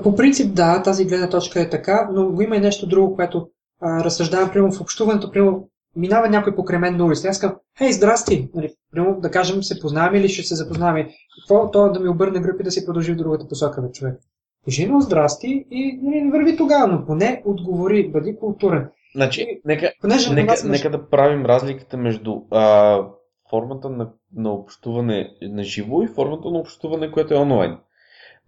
[0.02, 3.48] По принцип, да, тази гледна точка е така, но го има и нещо друго, което
[3.80, 7.28] а, разсъждавам, примерно в общуването, примерно минава някой покрай мен на улица.
[7.28, 8.50] Аз казвам, хей, здрасти!
[8.54, 11.08] Нали, примерно, да кажем, се познаваме или ще се запознаваме.
[11.38, 14.20] Какво то да ми обърне гръб и да си продължи в другата посока, бе, човек.
[14.66, 18.88] Кажи му здрасти и нали, върви тогава, но поне отговори, бъди културен.
[19.14, 23.00] Значи, нека, понеже нека, нека, нека да правим разликата между а,
[23.50, 27.78] формата на, на общуване на живо и формата на общуване, което е онлайн.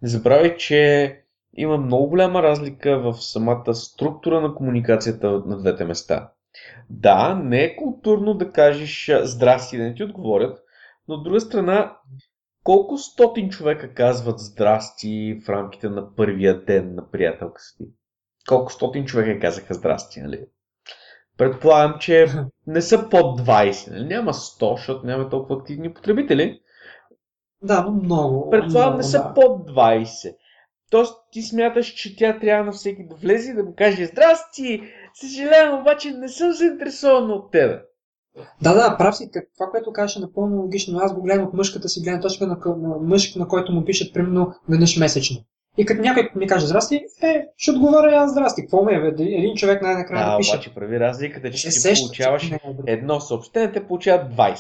[0.03, 1.15] Не забравяй, че
[1.57, 6.31] има много голяма разлика в самата структура на комуникацията на двете места.
[6.91, 10.59] Да, не е културно да кажеш здрасти да не ти отговорят,
[11.09, 11.97] но от друга страна
[12.65, 17.75] колко стотин човека казват здрасти в рамките на първия ден на приятелка си?
[18.49, 20.47] Колко стотин човека казаха здрасти, нали?
[21.37, 22.27] Предполагам, че
[22.67, 24.05] не са под 20, нали?
[24.05, 26.61] Няма 100, защото няма толкова активни потребители.
[27.63, 28.51] Да, но много.
[28.51, 29.35] Предполагам, много, не са да.
[29.35, 30.35] под 20.
[30.91, 34.83] Тоест, ти смяташ, че тя трябва на всеки да влезе и да му каже Здрасти!
[35.15, 37.83] Съжалявам, обаче не съм заинтересован от тебе.
[38.63, 39.31] Да, да, прав си.
[39.55, 40.99] Това, което кажеш е напълно логично.
[40.99, 44.15] Аз го гледам от мъжката си гледна точка на, на мъж, на който му пишат
[44.15, 45.37] примерно веднъж месечно.
[45.79, 48.63] И като някой ми каже здрасти, е, ще отговоря аз здрасти.
[48.63, 49.25] Какво ме е?
[49.25, 50.55] Един човек най-накрая да, да пише.
[50.55, 54.59] обаче прави разликата, че Е, ти сеща, получаваш не е едно съобщение, те получават 20.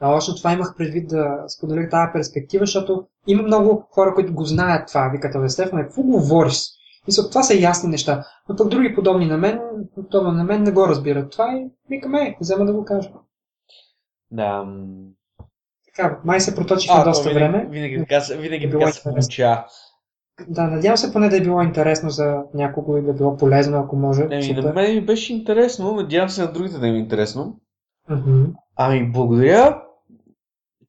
[0.00, 4.44] А, точно това имах предвид да споделя тази перспектива, защото има много хора, които го
[4.44, 5.10] знаят това.
[5.12, 6.62] Викат, Стефан, какво говориш?
[7.06, 8.24] Мисля, това са ясни неща.
[8.48, 9.60] Но пък други подобни на мен,
[9.94, 13.10] подобни на мен не го разбират това и викаме, взема да го кажа.
[14.30, 14.66] Да.
[15.86, 17.66] Така, май се проточихме доста винаги, време.
[17.70, 19.64] Винаги така, винаги така се получава.
[20.48, 23.78] Да, надявам се поне да е било интересно за някого и да е било полезно,
[23.78, 24.26] ако може.
[24.30, 24.62] Еми, Супер.
[24.62, 27.60] на мен ми беше интересно, надявам се на другите да им е интересно.
[28.10, 28.44] Мгм.
[28.76, 29.82] Ами, благодаря,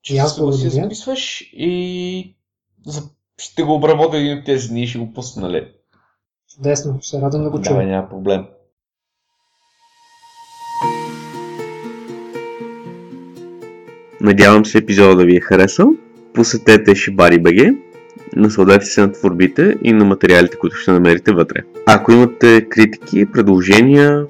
[0.01, 2.35] че аз се записваш и
[2.85, 3.01] за...
[3.37, 5.74] ще го обработя един от тези дни и ще го пусна, нали?
[6.55, 7.87] Чудесно, ще се радвам да го чуя.
[7.87, 8.45] няма проблем.
[14.21, 15.93] Надявам се епизода да ви е харесал.
[16.33, 17.77] Посетете Shibari.bg,
[18.35, 21.59] Насладете се на творбите и на материалите, които ще намерите вътре.
[21.85, 24.25] Ако имате критики, предложения,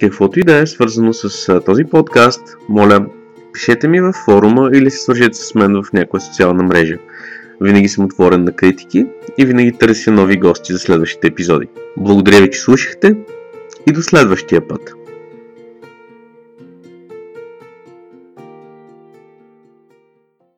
[0.00, 3.06] каквото и да е свързано с този подкаст, моля,
[3.52, 6.98] пишете ми във форума или се свържете с мен в някоя социална мрежа.
[7.60, 9.06] Винаги съм отворен на критики
[9.38, 11.66] и винаги търся нови гости за следващите епизоди.
[11.96, 13.16] Благодаря ви, че слушахте
[13.86, 15.05] и до следващия път.